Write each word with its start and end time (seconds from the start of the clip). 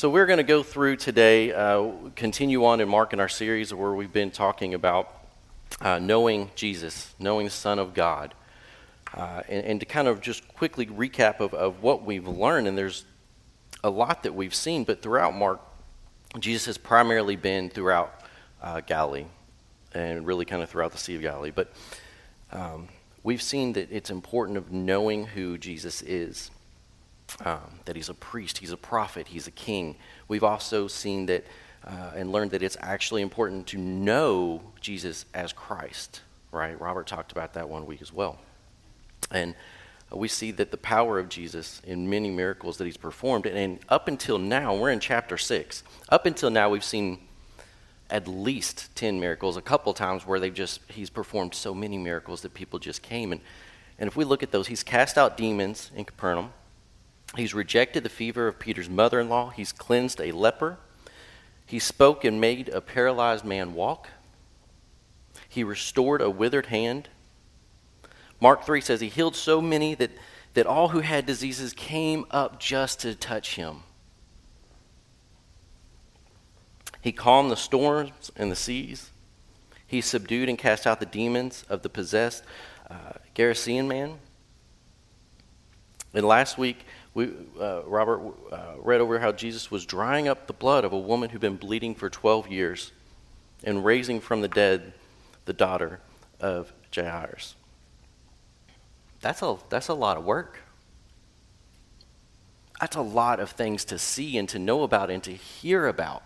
So 0.00 0.08
we're 0.08 0.24
going 0.24 0.38
to 0.38 0.42
go 0.42 0.62
through 0.62 0.96
today, 0.96 1.52
uh, 1.52 1.90
continue 2.16 2.64
on 2.64 2.80
in 2.80 2.88
Mark 2.88 3.12
in 3.12 3.20
our 3.20 3.28
series 3.28 3.74
where 3.74 3.92
we've 3.92 4.10
been 4.10 4.30
talking 4.30 4.72
about 4.72 5.14
uh, 5.82 5.98
knowing 5.98 6.50
Jesus, 6.54 7.14
knowing 7.18 7.44
the 7.44 7.50
Son 7.50 7.78
of 7.78 7.92
God. 7.92 8.32
Uh, 9.12 9.42
and, 9.46 9.66
and, 9.66 9.80
to 9.80 9.84
kind 9.84 10.08
of 10.08 10.22
just 10.22 10.48
quickly 10.54 10.86
recap 10.86 11.40
of, 11.40 11.52
of 11.52 11.82
what 11.82 12.02
we've 12.02 12.26
learned, 12.26 12.66
and 12.66 12.78
there's 12.78 13.04
a 13.84 13.90
lot 13.90 14.22
that 14.22 14.34
we've 14.34 14.54
seen, 14.54 14.84
but 14.84 15.02
throughout 15.02 15.34
Mark, 15.34 15.60
Jesus 16.38 16.64
has 16.64 16.78
primarily 16.78 17.36
been 17.36 17.68
throughout 17.68 18.22
uh, 18.62 18.80
Galilee 18.80 19.26
and 19.92 20.26
really 20.26 20.46
kind 20.46 20.62
of 20.62 20.70
throughout 20.70 20.92
the 20.92 20.98
Sea 20.98 21.16
of 21.16 21.20
Galilee. 21.20 21.52
But 21.54 21.74
um, 22.52 22.88
we've 23.22 23.42
seen 23.42 23.74
that 23.74 23.92
it's 23.92 24.08
important 24.08 24.56
of 24.56 24.72
knowing 24.72 25.26
who 25.26 25.58
Jesus 25.58 26.00
is 26.00 26.50
um, 27.44 27.80
that 27.84 27.96
he's 27.96 28.08
a 28.08 28.14
priest, 28.14 28.58
he's 28.58 28.72
a 28.72 28.76
prophet, 28.76 29.28
he's 29.28 29.46
a 29.46 29.50
king. 29.50 29.96
We've 30.28 30.44
also 30.44 30.88
seen 30.88 31.26
that 31.26 31.44
uh, 31.86 32.12
and 32.14 32.30
learned 32.32 32.50
that 32.50 32.62
it's 32.62 32.76
actually 32.80 33.22
important 33.22 33.66
to 33.68 33.78
know 33.78 34.62
Jesus 34.80 35.24
as 35.32 35.52
Christ, 35.52 36.20
right? 36.52 36.78
Robert 36.80 37.06
talked 37.06 37.32
about 37.32 37.54
that 37.54 37.68
one 37.68 37.86
week 37.86 38.02
as 38.02 38.12
well. 38.12 38.38
And 39.30 39.54
we 40.12 40.28
see 40.28 40.50
that 40.52 40.70
the 40.70 40.76
power 40.76 41.18
of 41.18 41.28
Jesus 41.28 41.80
in 41.84 42.10
many 42.10 42.30
miracles 42.30 42.76
that 42.78 42.84
he's 42.84 42.96
performed, 42.96 43.46
and, 43.46 43.56
and 43.56 43.78
up 43.88 44.08
until 44.08 44.38
now, 44.38 44.74
we're 44.74 44.90
in 44.90 45.00
chapter 45.00 45.38
6. 45.38 45.82
Up 46.08 46.26
until 46.26 46.50
now, 46.50 46.68
we've 46.68 46.84
seen 46.84 47.18
at 48.10 48.26
least 48.26 48.94
10 48.96 49.20
miracles, 49.20 49.56
a 49.56 49.62
couple 49.62 49.94
times 49.94 50.26
where 50.26 50.40
they've 50.40 50.52
just, 50.52 50.80
he's 50.88 51.08
performed 51.08 51.54
so 51.54 51.72
many 51.72 51.96
miracles 51.96 52.42
that 52.42 52.52
people 52.54 52.78
just 52.78 53.02
came. 53.02 53.30
And, 53.30 53.40
and 53.98 54.08
if 54.08 54.16
we 54.16 54.24
look 54.24 54.42
at 54.42 54.50
those, 54.50 54.66
he's 54.66 54.82
cast 54.82 55.16
out 55.16 55.36
demons 55.36 55.92
in 55.94 56.04
Capernaum. 56.04 56.52
He's 57.36 57.54
rejected 57.54 58.02
the 58.02 58.08
fever 58.08 58.48
of 58.48 58.58
Peter's 58.58 58.90
mother 58.90 59.20
in 59.20 59.28
law. 59.28 59.50
He's 59.50 59.72
cleansed 59.72 60.20
a 60.20 60.32
leper. 60.32 60.78
He 61.64 61.78
spoke 61.78 62.24
and 62.24 62.40
made 62.40 62.68
a 62.68 62.80
paralyzed 62.80 63.44
man 63.44 63.74
walk. 63.74 64.08
He 65.48 65.62
restored 65.62 66.20
a 66.20 66.30
withered 66.30 66.66
hand. 66.66 67.08
Mark 68.40 68.64
3 68.64 68.80
says 68.80 69.00
he 69.00 69.08
healed 69.08 69.36
so 69.36 69.60
many 69.60 69.94
that, 69.94 70.10
that 70.54 70.66
all 70.66 70.88
who 70.88 71.00
had 71.00 71.26
diseases 71.26 71.72
came 71.72 72.24
up 72.30 72.58
just 72.58 73.00
to 73.00 73.14
touch 73.14 73.54
him. 73.56 73.82
He 77.00 77.12
calmed 77.12 77.50
the 77.50 77.56
storms 77.56 78.32
and 78.36 78.50
the 78.50 78.56
seas. 78.56 79.10
He 79.86 80.00
subdued 80.00 80.48
and 80.48 80.58
cast 80.58 80.86
out 80.86 81.00
the 81.00 81.06
demons 81.06 81.64
of 81.68 81.82
the 81.82 81.88
possessed 81.88 82.44
uh, 82.88 83.12
man. 83.66 84.18
And 86.12 86.26
last 86.26 86.58
week, 86.58 86.84
we, 87.14 87.30
uh, 87.60 87.82
Robert 87.86 88.34
uh, 88.52 88.74
read 88.78 89.00
over 89.00 89.18
how 89.18 89.32
Jesus 89.32 89.70
was 89.70 89.84
drying 89.84 90.28
up 90.28 90.46
the 90.46 90.52
blood 90.52 90.84
of 90.84 90.92
a 90.92 90.98
woman 90.98 91.30
who'd 91.30 91.40
been 91.40 91.56
bleeding 91.56 91.94
for 91.94 92.08
12 92.08 92.48
years 92.48 92.92
and 93.64 93.84
raising 93.84 94.20
from 94.20 94.40
the 94.40 94.48
dead 94.48 94.92
the 95.44 95.52
daughter 95.52 96.00
of 96.38 96.72
Jairus. 96.94 97.56
That's 99.20 99.42
a, 99.42 99.56
that's 99.68 99.88
a 99.88 99.94
lot 99.94 100.16
of 100.16 100.24
work. 100.24 100.58
That's 102.80 102.96
a 102.96 103.02
lot 103.02 103.40
of 103.40 103.50
things 103.50 103.84
to 103.86 103.98
see 103.98 104.38
and 104.38 104.48
to 104.50 104.58
know 104.58 104.82
about 104.84 105.10
and 105.10 105.22
to 105.24 105.32
hear 105.32 105.86
about 105.86 106.22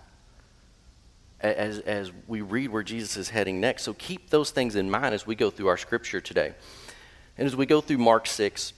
as, 1.40 1.80
as 1.80 2.12
we 2.28 2.42
read 2.42 2.70
where 2.70 2.82
Jesus 2.82 3.16
is 3.16 3.28
heading 3.30 3.60
next. 3.60 3.82
So 3.82 3.92
keep 3.94 4.30
those 4.30 4.50
things 4.50 4.76
in 4.76 4.90
mind 4.90 5.14
as 5.14 5.26
we 5.26 5.34
go 5.34 5.50
through 5.50 5.66
our 5.66 5.76
scripture 5.76 6.20
today. 6.20 6.54
And 7.36 7.46
as 7.46 7.56
we 7.56 7.66
go 7.66 7.80
through 7.80 7.98
Mark 7.98 8.26
6, 8.26 8.72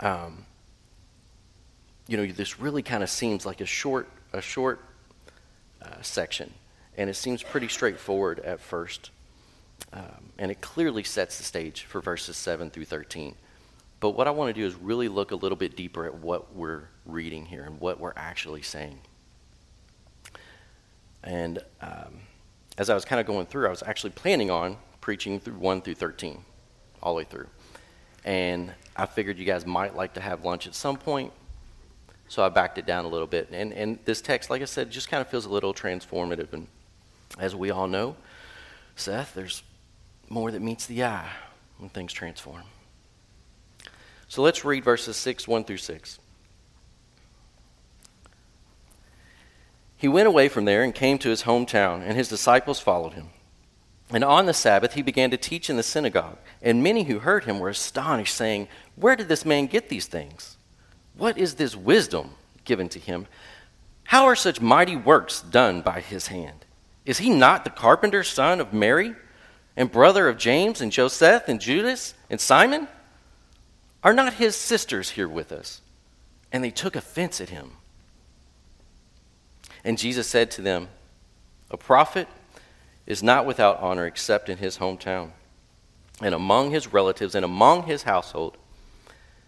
um, 0.00 0.44
you 2.06 2.16
know, 2.16 2.26
this 2.26 2.60
really 2.60 2.82
kind 2.82 3.02
of 3.02 3.10
seems 3.10 3.46
like 3.46 3.60
a 3.60 3.66
short, 3.66 4.08
a 4.32 4.40
short 4.40 4.80
uh, 5.82 6.02
section, 6.02 6.52
and 6.96 7.08
it 7.08 7.14
seems 7.14 7.42
pretty 7.42 7.68
straightforward 7.68 8.40
at 8.40 8.60
first. 8.60 9.10
Um, 9.92 10.32
and 10.38 10.50
it 10.50 10.60
clearly 10.60 11.04
sets 11.04 11.38
the 11.38 11.44
stage 11.44 11.82
for 11.82 12.00
verses 12.00 12.36
7 12.36 12.70
through 12.70 12.84
13. 12.86 13.34
But 14.00 14.10
what 14.10 14.26
I 14.26 14.32
want 14.32 14.54
to 14.54 14.60
do 14.60 14.66
is 14.66 14.74
really 14.74 15.08
look 15.08 15.30
a 15.30 15.36
little 15.36 15.56
bit 15.56 15.76
deeper 15.76 16.04
at 16.04 16.14
what 16.16 16.54
we're 16.54 16.88
reading 17.06 17.46
here 17.46 17.64
and 17.64 17.80
what 17.80 18.00
we're 18.00 18.12
actually 18.16 18.62
saying. 18.62 18.98
And 21.22 21.60
um, 21.80 22.20
as 22.76 22.90
I 22.90 22.94
was 22.94 23.04
kind 23.04 23.20
of 23.20 23.26
going 23.26 23.46
through, 23.46 23.66
I 23.66 23.70
was 23.70 23.82
actually 23.82 24.10
planning 24.10 24.50
on 24.50 24.76
preaching 25.00 25.40
through 25.40 25.54
1 25.54 25.82
through 25.82 25.94
13, 25.94 26.44
all 27.02 27.14
the 27.14 27.18
way 27.18 27.24
through. 27.24 27.48
And 28.24 28.72
I 28.96 29.06
figured 29.06 29.38
you 29.38 29.44
guys 29.44 29.64
might 29.64 29.96
like 29.96 30.14
to 30.14 30.20
have 30.20 30.44
lunch 30.44 30.66
at 30.66 30.74
some 30.74 30.96
point, 30.96 31.32
so 32.28 32.44
I 32.44 32.48
backed 32.48 32.78
it 32.78 32.86
down 32.86 33.04
a 33.04 33.08
little 33.08 33.26
bit. 33.26 33.48
And, 33.52 33.72
and 33.72 33.98
this 34.04 34.20
text, 34.20 34.50
like 34.50 34.62
I 34.62 34.66
said, 34.66 34.90
just 34.90 35.08
kind 35.08 35.20
of 35.20 35.28
feels 35.28 35.44
a 35.44 35.50
little 35.50 35.74
transformative. 35.74 36.52
And 36.52 36.66
as 37.38 37.54
we 37.54 37.70
all 37.70 37.86
know, 37.86 38.16
Seth, 38.96 39.34
there's 39.34 39.62
more 40.28 40.50
that 40.50 40.62
meets 40.62 40.86
the 40.86 41.04
eye 41.04 41.30
when 41.78 41.90
things 41.90 42.12
transform. 42.12 42.62
So 44.28 44.42
let's 44.42 44.64
read 44.64 44.84
verses 44.84 45.16
6, 45.16 45.46
1 45.46 45.64
through 45.64 45.76
6. 45.76 46.18
He 49.96 50.08
went 50.08 50.28
away 50.28 50.48
from 50.48 50.64
there 50.64 50.82
and 50.82 50.94
came 50.94 51.18
to 51.18 51.28
his 51.28 51.44
hometown, 51.44 52.02
and 52.02 52.16
his 52.16 52.28
disciples 52.28 52.80
followed 52.80 53.14
him. 53.14 53.28
And 54.10 54.22
on 54.22 54.46
the 54.46 54.54
Sabbath 54.54 54.94
he 54.94 55.02
began 55.02 55.30
to 55.30 55.36
teach 55.36 55.70
in 55.70 55.76
the 55.76 55.82
synagogue, 55.82 56.38
and 56.60 56.82
many 56.82 57.04
who 57.04 57.20
heard 57.20 57.44
him 57.44 57.58
were 57.58 57.70
astonished, 57.70 58.34
saying, 58.34 58.68
Where 58.96 59.16
did 59.16 59.28
this 59.28 59.44
man 59.44 59.66
get 59.66 59.88
these 59.88 60.06
things? 60.06 60.56
What 61.16 61.38
is 61.38 61.54
this 61.54 61.76
wisdom 61.76 62.30
given 62.64 62.88
to 62.90 62.98
him? 62.98 63.26
How 64.04 64.24
are 64.24 64.36
such 64.36 64.60
mighty 64.60 64.96
works 64.96 65.40
done 65.40 65.80
by 65.80 66.00
his 66.00 66.28
hand? 66.28 66.64
Is 67.04 67.18
he 67.18 67.30
not 67.30 67.64
the 67.64 67.70
carpenter's 67.70 68.28
son 68.28 68.60
of 68.60 68.72
Mary, 68.72 69.14
and 69.76 69.90
brother 69.90 70.28
of 70.28 70.38
James, 70.38 70.80
and 70.80 70.92
Joseph, 70.92 71.48
and 71.48 71.60
Judas, 71.60 72.14
and 72.30 72.40
Simon? 72.40 72.88
Are 74.02 74.12
not 74.12 74.34
his 74.34 74.56
sisters 74.56 75.10
here 75.10 75.28
with 75.28 75.52
us? 75.52 75.80
And 76.52 76.62
they 76.62 76.70
took 76.70 76.96
offense 76.96 77.40
at 77.40 77.48
him. 77.48 77.72
And 79.82 79.98
Jesus 79.98 80.26
said 80.26 80.50
to 80.52 80.62
them, 80.62 80.88
A 81.70 81.76
prophet 81.76 82.28
is 83.06 83.22
not 83.22 83.46
without 83.46 83.80
honor 83.80 84.06
except 84.06 84.48
in 84.48 84.58
his 84.58 84.78
hometown, 84.78 85.30
and 86.22 86.34
among 86.34 86.70
his 86.70 86.92
relatives, 86.92 87.34
and 87.34 87.44
among 87.44 87.84
his 87.84 88.04
household. 88.04 88.56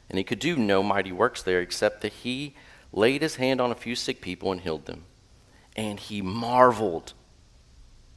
And 0.09 0.19
he 0.19 0.25
could 0.25 0.39
do 0.39 0.57
no 0.57 0.83
mighty 0.83 1.13
works 1.13 1.43
there 1.43 1.61
except 1.61 2.01
that 2.03 2.13
he 2.13 2.55
laid 2.93 3.23
his 3.23 3.37
hand 3.37 3.61
on 3.61 3.71
a 3.71 3.77
few 3.77 3.95
sick 3.95 4.21
people 4.21 4.53
and 4.53 4.61
healed 4.61 4.87
them. 4.87 5.05
And 5.75 5.99
he 5.99 6.23
marveled 6.23 7.13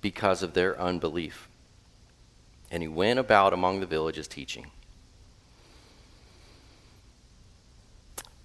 because 0.02 0.44
of 0.44 0.54
their 0.54 0.80
unbelief. 0.80 1.50
And 2.72 2.84
he 2.84 2.88
went 2.88 3.20
about 3.20 3.54
among 3.54 3.80
the 3.80 3.86
villages 3.86 4.28
teaching. 4.28 4.68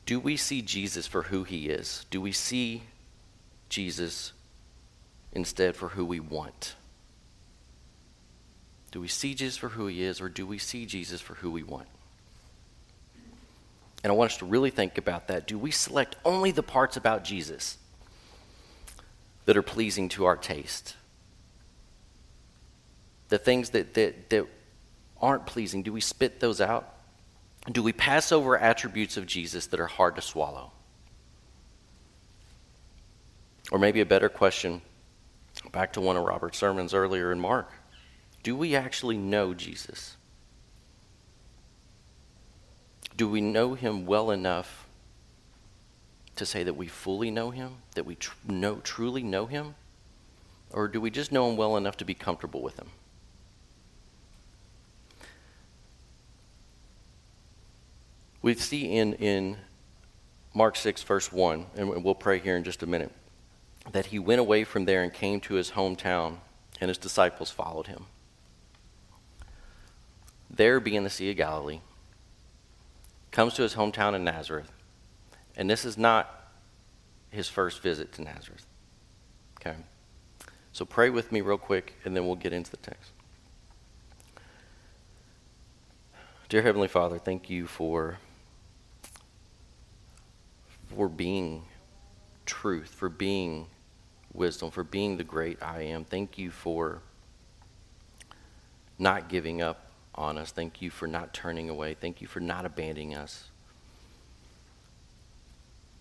Do 0.07 0.21
we 0.21 0.37
see 0.37 0.63
Jesus 0.63 1.07
for 1.07 1.25
who 1.25 1.45
he 1.45 1.69
is? 1.69 2.05
Do 2.11 2.21
we 2.21 2.33
see 2.33 2.83
Jesus 3.69 4.33
instead 5.33 5.77
for 5.77 5.91
who 5.91 6.05
we 6.05 6.21
want? 6.21 6.75
Do 8.91 9.01
we 9.01 9.09
see 9.09 9.35
Jesus 9.35 9.57
for 9.57 9.71
who 9.71 9.87
he 9.87 10.03
is, 10.03 10.21
or 10.21 10.29
do 10.29 10.47
we 10.47 10.59
see 10.59 10.87
Jesus 10.87 11.21
for 11.21 11.35
who 11.35 11.51
we 11.51 11.63
want? 11.63 11.89
And 14.05 14.13
I 14.13 14.15
want 14.15 14.33
us 14.33 14.39
to 14.39 14.45
really 14.45 14.71
think 14.71 14.99
about 14.99 15.29
that. 15.29 15.47
Do 15.47 15.59
we 15.59 15.71
select 15.71 16.17
only 16.25 16.53
the 16.53 16.63
parts 16.63 16.97
about 16.97 17.25
Jesus 17.25 17.79
that 19.47 19.57
are 19.57 19.63
pleasing 19.63 20.11
to 20.11 20.27
our 20.27 20.37
taste? 20.37 20.95
The 23.31 23.39
things 23.39 23.71
that, 23.71 23.95
that, 23.95 24.29
that 24.29 24.47
aren't 25.21 25.47
pleasing, 25.47 25.83
do 25.83 25.93
we 25.93 26.03
spit 26.03 26.39
those 26.39 26.61
out? 26.61 26.95
Do 27.73 27.83
we 27.83 27.95
pass 27.95 28.31
over 28.31 28.59
attributes 28.59 29.17
of 29.17 29.27
Jesus 29.27 29.69
that 29.69 29.81
are 29.81 29.87
hard 29.87 30.17
to 30.17 30.23
swallow? 30.23 30.71
Or 33.73 33.79
maybe 33.79 34.03
a 34.03 34.07
better 34.07 34.29
question, 34.29 34.83
back 35.73 35.95
to 35.95 36.03
one 36.03 36.19
of 36.19 36.25
Robert's 36.25 36.59
sermons 36.59 36.93
earlier 36.93 37.33
in 37.33 37.41
Mark 37.41 37.73
do 38.45 38.55
we 38.55 38.77
actually 38.77 39.17
know 39.17 39.55
Jesus? 39.55 40.19
Do 43.17 43.29
we 43.29 43.41
know 43.41 43.75
him 43.75 44.07
well 44.07 44.31
enough 44.31 44.87
to 46.37 46.45
say 46.45 46.65
that 46.65 46.75
we 46.75 46.89
fully 46.89 47.31
know 47.31 47.51
him, 47.51 47.77
that 47.95 48.05
we 48.05 48.17
tr- 48.17 48.35
know, 48.47 48.77
truly 48.77 49.23
know 49.23 49.47
him? 49.47 49.77
Or 50.73 50.89
do 50.89 51.01
we 51.01 51.11
just 51.11 51.31
know 51.31 51.49
him 51.49 51.57
well 51.57 51.77
enough 51.77 51.97
to 51.99 52.05
be 52.05 52.15
comfortable 52.15 52.61
with 52.61 52.77
him? 52.77 52.89
We 58.43 58.55
see 58.55 58.91
in, 58.97 59.15
in 59.15 59.57
Mark 60.53 60.77
6, 60.77 61.03
verse 61.05 61.33
1, 61.33 61.67
and 61.77 62.05
we'll 62.05 62.15
pray 62.15 62.39
here 62.39 62.57
in 62.57 62.65
just 62.65 62.83
a 62.83 62.87
minute, 62.87 63.11
that 63.93 64.07
he 64.07 64.19
went 64.19 64.41
away 64.41 64.65
from 64.65 64.85
there 64.85 65.03
and 65.03 65.13
came 65.13 65.41
to 65.41 65.55
his 65.55 65.71
hometown, 65.71 66.39
and 66.81 66.89
his 66.89 66.99
disciples 66.99 67.51
followed 67.51 67.87
him. 67.87 68.07
There 70.51 70.79
being 70.79 71.05
the 71.05 71.11
Sea 71.11 71.31
of 71.31 71.37
Galilee, 71.37 71.81
comes 73.35 73.55
to 73.55 73.63
his 73.63 73.75
hometown 73.75 74.15
in 74.15 74.23
Nazareth. 74.23 74.71
And 75.57 75.69
this 75.69 75.85
is 75.85 75.99
not 75.99 76.53
his 77.31 77.49
first 77.49 77.83
visit 77.83 78.13
to 78.13 78.23
Nazareth. 78.23 78.65
Okay? 79.61 79.75
So 80.73 80.85
pray 80.85 81.11
with 81.11 81.33
me 81.33 81.41
real 81.41 81.59
quick, 81.59 81.95
and 82.05 82.17
then 82.17 82.27
we'll 82.27 82.37
get 82.37 82.53
into 82.53 82.71
the 82.71 82.77
text. 82.77 83.11
Dear 86.49 86.63
Heavenly 86.63 86.87
Father, 86.87 87.19
thank 87.19 87.51
you 87.51 87.67
for, 87.67 88.19
for 90.95 91.09
being 91.09 91.65
truth, 92.47 92.91
for 92.91 93.09
being 93.09 93.67
wisdom, 94.33 94.71
for 94.71 94.85
being 94.85 95.17
the 95.17 95.25
great 95.25 95.61
I 95.61 95.83
am. 95.83 96.05
Thank 96.05 96.39
you 96.39 96.53
for 96.53 97.03
not 98.97 99.29
giving 99.29 99.61
up 99.61 99.84
on 100.15 100.39
us. 100.39 100.53
Thank 100.53 100.81
you 100.81 100.91
for 100.91 101.07
not 101.07 101.35
turning 101.35 101.69
away. 101.69 101.95
Thank 101.95 102.21
you 102.21 102.27
for 102.27 102.41
not 102.41 102.65
abandoning 102.65 103.15
us. 103.15 103.51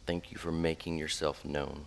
Thank 0.05 0.31
you 0.31 0.37
for 0.37 0.51
making 0.51 0.97
yourself 0.97 1.43
known. 1.45 1.85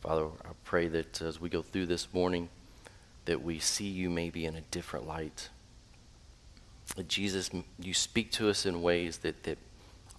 Father, 0.00 0.26
I 0.44 0.50
pray 0.64 0.88
that 0.88 1.20
as 1.20 1.40
we 1.40 1.48
go 1.48 1.62
through 1.62 1.86
this 1.86 2.12
morning, 2.12 2.48
that 3.24 3.42
we 3.42 3.58
see 3.58 3.86
you 3.86 4.10
maybe 4.10 4.44
in 4.44 4.56
a 4.56 4.60
different 4.62 5.06
light. 5.06 5.48
That 6.96 7.08
Jesus, 7.08 7.50
you 7.78 7.94
speak 7.94 8.32
to 8.32 8.48
us 8.48 8.66
in 8.66 8.82
ways 8.82 9.18
that, 9.18 9.44
that 9.44 9.58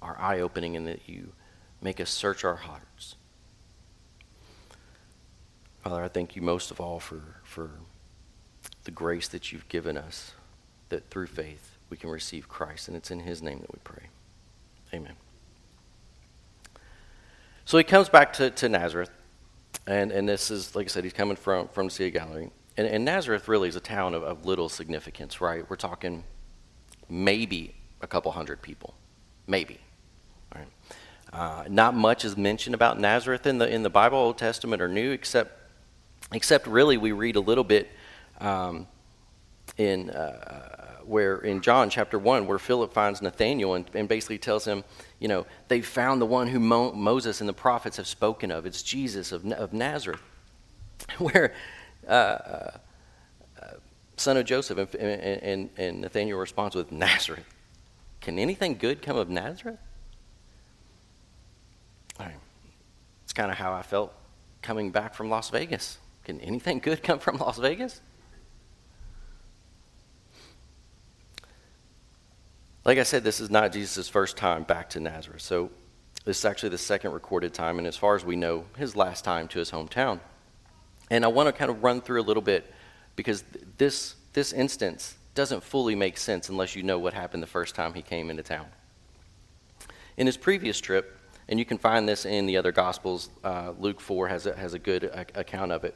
are 0.01 0.17
eye 0.19 0.39
opening 0.39 0.75
and 0.75 0.87
that 0.87 1.07
you 1.07 1.33
make 1.81 1.99
us 1.99 2.09
search 2.09 2.43
our 2.43 2.55
hearts. 2.55 3.15
Father, 5.83 6.01
I 6.01 6.07
thank 6.07 6.35
you 6.35 6.41
most 6.41 6.71
of 6.71 6.79
all 6.79 6.99
for, 6.99 7.21
for 7.43 7.71
the 8.83 8.91
grace 8.91 9.27
that 9.29 9.51
you've 9.51 9.67
given 9.69 9.97
us, 9.97 10.33
that 10.89 11.09
through 11.09 11.27
faith 11.27 11.77
we 11.89 11.97
can 11.97 12.09
receive 12.09 12.47
Christ. 12.47 12.87
And 12.87 12.97
it's 12.97 13.11
in 13.11 13.21
his 13.21 13.41
name 13.41 13.59
that 13.59 13.71
we 13.71 13.79
pray. 13.83 14.07
Amen. 14.93 15.13
So 17.65 17.77
he 17.77 17.83
comes 17.83 18.09
back 18.09 18.33
to, 18.33 18.49
to 18.49 18.69
Nazareth, 18.69 19.09
and, 19.87 20.11
and 20.11 20.27
this 20.27 20.51
is, 20.51 20.75
like 20.75 20.87
I 20.87 20.89
said, 20.89 21.03
he's 21.03 21.13
coming 21.13 21.37
from, 21.37 21.67
from 21.69 21.87
the 21.87 21.91
Sea 21.91 22.07
of 22.07 22.13
Galilee. 22.13 22.49
And, 22.75 22.87
and 22.87 23.05
Nazareth 23.05 23.47
really 23.47 23.69
is 23.69 23.75
a 23.75 23.81
town 23.81 24.13
of, 24.13 24.23
of 24.23 24.45
little 24.45 24.69
significance, 24.69 25.39
right? 25.39 25.67
We're 25.69 25.75
talking 25.75 26.23
maybe 27.09 27.75
a 28.01 28.07
couple 28.07 28.31
hundred 28.31 28.61
people. 28.61 28.95
Maybe. 29.47 29.79
Right? 30.53 30.67
Uh, 31.31 31.63
not 31.69 31.95
much 31.95 32.25
is 32.25 32.37
mentioned 32.37 32.75
about 32.75 32.99
Nazareth 32.99 33.47
in 33.47 33.57
the, 33.57 33.67
in 33.67 33.83
the 33.83 33.89
Bible, 33.89 34.17
Old 34.17 34.37
Testament 34.37 34.81
or 34.81 34.87
New, 34.87 35.11
except, 35.11 35.57
except 36.31 36.67
really 36.67 36.97
we 36.97 37.11
read 37.11 37.35
a 37.35 37.39
little 37.39 37.63
bit 37.63 37.89
um, 38.43 38.87
in 39.77 40.11
uh, 40.11 40.99
where 41.05 41.37
in 41.37 41.61
John 41.61 41.89
chapter 41.89 42.19
1, 42.19 42.45
where 42.45 42.59
Philip 42.59 42.93
finds 42.93 43.21
Nathanael 43.21 43.73
and, 43.73 43.89
and 43.93 44.07
basically 44.07 44.37
tells 44.37 44.65
him, 44.65 44.83
you 45.19 45.27
know, 45.27 45.45
they 45.67 45.81
found 45.81 46.21
the 46.21 46.25
one 46.25 46.47
who 46.47 46.59
Mo- 46.59 46.93
Moses 46.93 47.39
and 47.39 47.49
the 47.49 47.53
prophets 47.53 47.97
have 47.97 48.07
spoken 48.07 48.51
of. 48.51 48.65
It's 48.65 48.83
Jesus 48.83 49.31
of, 49.31 49.51
of 49.53 49.73
Nazareth. 49.73 50.21
where 51.17 51.53
uh, 52.07 52.11
uh, 52.11 52.71
son 54.17 54.37
of 54.37 54.45
Joseph, 54.45 54.93
and, 54.95 55.21
and, 55.21 55.69
and 55.77 56.01
Nathanael 56.01 56.37
responds 56.37 56.75
with, 56.75 56.91
Nazareth. 56.91 57.45
Can 58.21 58.39
anything 58.39 58.75
good 58.77 59.01
come 59.01 59.17
of 59.17 59.29
Nazareth? 59.29 59.79
It's 63.23 63.33
kind 63.33 63.51
of 63.51 63.57
how 63.57 63.73
I 63.73 63.81
felt 63.81 64.13
coming 64.61 64.91
back 64.91 65.13
from 65.15 65.29
Las 65.29 65.49
Vegas. 65.49 65.97
Can 66.23 66.39
anything 66.39 66.79
good 66.79 67.01
come 67.01 67.19
from 67.19 67.37
Las 67.37 67.57
Vegas? 67.57 67.99
Like 72.85 72.97
I 72.97 73.03
said, 73.03 73.23
this 73.23 73.39
is 73.39 73.49
not 73.49 73.71
Jesus' 73.71 74.09
first 74.09 74.35
time 74.35 74.63
back 74.63 74.89
to 74.91 74.99
Nazareth. 74.99 75.41
So 75.41 75.71
this 76.25 76.39
is 76.39 76.45
actually 76.45 76.69
the 76.69 76.77
second 76.77 77.11
recorded 77.11 77.53
time, 77.53 77.77
and 77.77 77.87
as 77.87 77.95
far 77.95 78.15
as 78.15 78.25
we 78.25 78.35
know, 78.35 78.65
his 78.77 78.95
last 78.95 79.23
time 79.23 79.47
to 79.49 79.59
his 79.59 79.71
hometown. 79.71 80.19
And 81.09 81.23
I 81.23 81.27
want 81.29 81.47
to 81.47 81.53
kind 81.53 81.71
of 81.71 81.83
run 81.83 82.01
through 82.01 82.21
a 82.21 82.23
little 82.23 82.43
bit 82.43 82.73
because 83.15 83.43
this, 83.77 84.15
this 84.33 84.51
instance 84.51 85.15
doesn't 85.35 85.63
fully 85.63 85.95
make 85.95 86.17
sense 86.17 86.49
unless 86.49 86.75
you 86.75 86.83
know 86.83 86.99
what 86.99 87.13
happened 87.13 87.41
the 87.41 87.47
first 87.47 87.75
time 87.75 87.93
he 87.93 88.01
came 88.01 88.29
into 88.29 88.43
town. 88.43 88.67
In 90.17 90.27
his 90.27 90.37
previous 90.37 90.79
trip, 90.79 91.17
and 91.49 91.59
you 91.59 91.65
can 91.65 91.77
find 91.77 92.07
this 92.07 92.25
in 92.25 92.45
the 92.45 92.57
other 92.57 92.71
Gospels, 92.71 93.29
uh, 93.43 93.73
Luke 93.79 93.99
4 93.99 94.27
has 94.27 94.45
a, 94.45 94.55
has 94.55 94.73
a 94.73 94.79
good 94.79 95.03
account 95.35 95.71
of 95.71 95.83
it. 95.83 95.95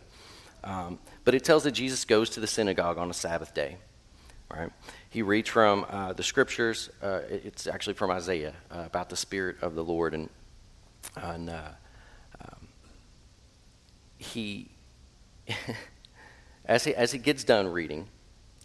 Um, 0.64 1.00
but 1.24 1.36
it 1.36 1.44
tells 1.44 1.64
that 1.64 1.72
Jesus 1.72 2.04
goes 2.04 2.30
to 2.32 2.40
the 2.40 2.48
synagogue 2.48 2.98
on 2.98 3.10
a 3.10 3.14
Sabbath 3.14 3.54
day. 3.54 3.78
Right? 4.50 4.70
He 5.10 5.22
reads 5.22 5.50
from 5.50 5.86
uh, 5.90 6.14
the 6.14 6.24
scriptures. 6.24 6.90
Uh, 7.02 7.22
it's 7.30 7.68
actually 7.68 7.94
from 7.94 8.12
Isaiah 8.12 8.54
uh, 8.72 8.84
about 8.86 9.10
the 9.10 9.16
Spirit 9.16 9.58
of 9.62 9.76
the 9.76 9.84
Lord, 9.84 10.14
and, 10.14 10.30
and 11.16 11.50
uh, 11.50 11.70
um, 12.42 12.68
he, 14.18 14.70
as 16.66 16.84
he 16.84 16.94
as 16.94 17.12
he 17.12 17.20
gets 17.20 17.44
done 17.44 17.68
reading, 17.68 18.08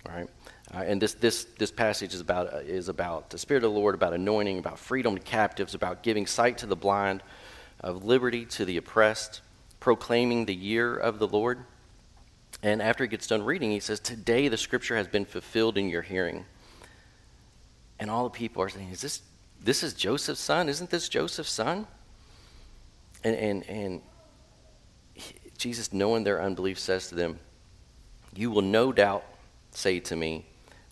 right? 0.08 0.28
Uh, 0.74 0.78
and 0.78 1.02
this, 1.02 1.14
this, 1.14 1.44
this 1.58 1.70
passage 1.70 2.14
is 2.14 2.20
about, 2.20 2.52
uh, 2.52 2.58
is 2.58 2.88
about 2.88 3.28
the 3.30 3.38
Spirit 3.38 3.62
of 3.62 3.72
the 3.72 3.78
Lord, 3.78 3.94
about 3.94 4.14
anointing, 4.14 4.58
about 4.58 4.78
freedom 4.78 5.14
to 5.16 5.20
captives, 5.20 5.74
about 5.74 6.02
giving 6.02 6.26
sight 6.26 6.58
to 6.58 6.66
the 6.66 6.76
blind, 6.76 7.22
of 7.80 8.04
liberty 8.04 8.46
to 8.46 8.64
the 8.64 8.76
oppressed, 8.76 9.42
proclaiming 9.80 10.46
the 10.46 10.54
year 10.54 10.96
of 10.96 11.18
the 11.18 11.26
Lord. 11.26 11.64
And 12.62 12.80
after 12.80 13.04
he 13.04 13.08
gets 13.08 13.26
done 13.26 13.42
reading, 13.42 13.70
he 13.70 13.80
says, 13.80 14.00
Today 14.00 14.48
the 14.48 14.56
scripture 14.56 14.96
has 14.96 15.08
been 15.08 15.24
fulfilled 15.24 15.76
in 15.76 15.88
your 15.88 16.02
hearing. 16.02 16.44
And 17.98 18.10
all 18.10 18.24
the 18.24 18.30
people 18.30 18.62
are 18.62 18.68
saying, 18.68 18.90
Is 18.90 19.00
this 19.00 19.22
this 19.62 19.82
is 19.82 19.94
Joseph's 19.94 20.40
son? 20.40 20.68
Isn't 20.68 20.90
this 20.90 21.08
Joseph's 21.08 21.50
son? 21.50 21.86
And 23.24 23.36
and 23.36 23.68
and 23.68 24.02
he, 25.14 25.34
Jesus, 25.58 25.92
knowing 25.92 26.24
their 26.24 26.42
unbelief, 26.42 26.78
says 26.78 27.08
to 27.08 27.14
them, 27.14 27.38
You 28.34 28.50
will 28.50 28.62
no 28.62 28.92
doubt 28.92 29.24
say 29.72 30.00
to 30.00 30.16
me, 30.16 30.46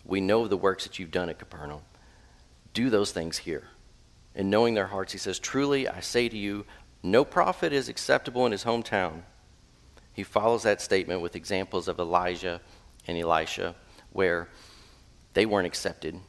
We 0.05 0.21
know 0.21 0.47
the 0.47 0.57
works 0.57 0.83
that 0.83 0.99
you've 0.99 1.11
done 1.11 1.29
at 1.29 1.39
Capernaum. 1.39 1.81
Do 2.73 2.89
those 2.89 3.11
things 3.11 3.39
here. 3.39 3.67
And 4.33 4.49
knowing 4.49 4.73
their 4.73 4.87
hearts, 4.87 5.11
he 5.11 5.17
says, 5.17 5.39
Truly 5.39 5.87
I 5.87 5.99
say 5.99 6.29
to 6.29 6.37
you, 6.37 6.65
no 7.03 7.25
prophet 7.25 7.73
is 7.73 7.89
acceptable 7.89 8.45
in 8.45 8.51
his 8.51 8.63
hometown. 8.63 9.23
He 10.13 10.23
follows 10.23 10.63
that 10.63 10.81
statement 10.81 11.21
with 11.21 11.35
examples 11.35 11.87
of 11.87 11.99
Elijah 11.99 12.61
and 13.07 13.17
Elisha, 13.17 13.75
where 14.11 14.49
they 15.33 15.45
weren't 15.45 15.67
accepted 15.67 16.19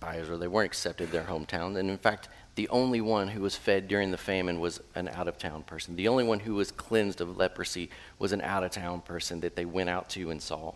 by 0.00 0.16
Israel. 0.16 0.38
They 0.38 0.48
weren't 0.48 0.66
accepted 0.66 1.04
in 1.04 1.10
their 1.10 1.24
hometown. 1.24 1.78
And 1.78 1.88
in 1.90 1.98
fact, 1.98 2.28
the 2.54 2.68
only 2.68 3.00
one 3.00 3.28
who 3.28 3.40
was 3.40 3.56
fed 3.56 3.88
during 3.88 4.10
the 4.10 4.18
famine 4.18 4.60
was 4.60 4.80
an 4.94 5.08
out 5.08 5.28
of 5.28 5.38
town 5.38 5.62
person. 5.62 5.96
The 5.96 6.08
only 6.08 6.24
one 6.24 6.40
who 6.40 6.54
was 6.54 6.70
cleansed 6.70 7.20
of 7.20 7.36
leprosy 7.36 7.88
was 8.18 8.32
an 8.32 8.42
out 8.42 8.64
of 8.64 8.72
town 8.72 9.00
person 9.00 9.40
that 9.40 9.56
they 9.56 9.64
went 9.64 9.88
out 9.88 10.10
to 10.10 10.30
and 10.30 10.42
saw. 10.42 10.74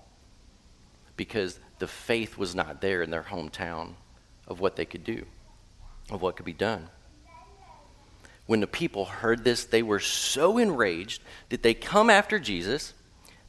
Because 1.17 1.59
the 1.79 1.87
faith 1.87 2.39
was 2.39 2.55
not 2.55 2.81
there 2.81 3.03
in 3.03 3.11
their 3.11 3.25
hometown 3.25 3.95
of 4.47 4.61
what 4.61 4.77
they 4.77 4.85
could 4.85 5.05
do, 5.05 5.27
of 6.11 6.23
what 6.23 6.37
could 6.37 6.47
be 6.47 6.53
done. 6.53 6.89
When 8.47 8.61
the 8.61 8.67
people 8.67 9.05
heard 9.05 9.45
this, 9.45 9.65
they 9.65 9.83
were 9.83 10.01
so 10.01 10.59
enraged 10.59 11.23
that 11.49 11.63
they 11.63 11.75
come 11.75 12.09
after 12.09 12.39
Jesus. 12.39 12.95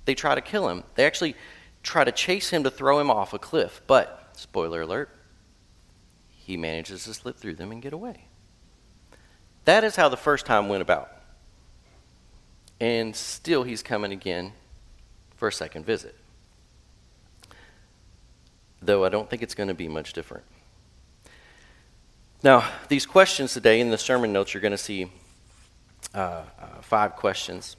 They 0.06 0.16
try 0.16 0.36
to 0.36 0.42
kill 0.42 0.70
him. 0.70 0.84
They 0.96 1.06
actually 1.06 1.36
try 1.84 2.04
to 2.04 2.12
chase 2.12 2.50
him 2.50 2.64
to 2.64 2.72
throw 2.72 3.00
him 3.00 3.12
off 3.12 3.34
a 3.34 3.40
cliff. 3.40 3.82
But, 3.86 4.32
spoiler 4.34 4.82
alert, 4.82 5.10
he 6.30 6.58
manages 6.58 7.04
to 7.04 7.14
slip 7.14 7.38
through 7.38 7.56
them 7.56 7.72
and 7.72 7.82
get 7.82 7.94
away. 7.94 8.26
That 9.66 9.84
is 9.84 9.96
how 9.96 10.10
the 10.10 10.18
first 10.18 10.46
time 10.46 10.70
went 10.70 10.82
about. 10.82 11.12
And 12.80 13.16
still, 13.16 13.64
he's 13.64 13.84
coming 13.84 14.12
again 14.12 14.54
for 15.36 15.48
a 15.48 15.54
second 15.54 15.86
visit. 15.86 16.16
Though 18.82 19.04
I 19.04 19.10
don't 19.10 19.30
think 19.30 19.42
it's 19.42 19.56
going 19.56 19.70
to 19.70 19.76
be 19.76 19.88
much 19.88 20.14
different. 20.14 20.46
Now, 22.44 22.70
these 22.88 23.08
questions 23.08 23.54
today 23.54 23.80
in 23.80 23.90
the 23.90 23.98
sermon 23.98 24.32
notes, 24.32 24.54
you're 24.54 24.62
going 24.62 24.72
to 24.72 24.78
see 24.78 25.10
uh, 26.14 26.18
uh, 26.18 26.44
five 26.82 27.16
questions. 27.16 27.78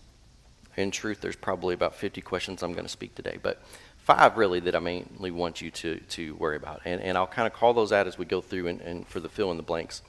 In 0.76 0.90
truth, 0.90 1.20
there's 1.20 1.36
probably 1.36 1.74
about 1.74 1.94
50 1.94 2.20
questions 2.22 2.62
I'm 2.62 2.72
going 2.72 2.84
to 2.84 2.90
speak 2.90 3.14
today, 3.14 3.38
but 3.40 3.62
five 3.98 4.36
really 4.36 4.58
that 4.60 4.74
I 4.74 4.80
mainly 4.80 5.30
want 5.30 5.60
you 5.60 5.70
to, 5.70 6.00
to 6.00 6.34
worry 6.36 6.56
about. 6.56 6.80
And, 6.84 7.00
and 7.00 7.16
I'll 7.16 7.28
kind 7.28 7.46
of 7.46 7.52
call 7.52 7.72
those 7.72 7.92
out 7.92 8.08
as 8.08 8.18
we 8.18 8.24
go 8.24 8.40
through 8.40 8.66
and, 8.66 8.80
and 8.80 9.06
for 9.06 9.20
the 9.20 9.28
fill 9.28 9.52
in 9.52 9.58
the 9.58 9.62
blanks. 9.62 10.02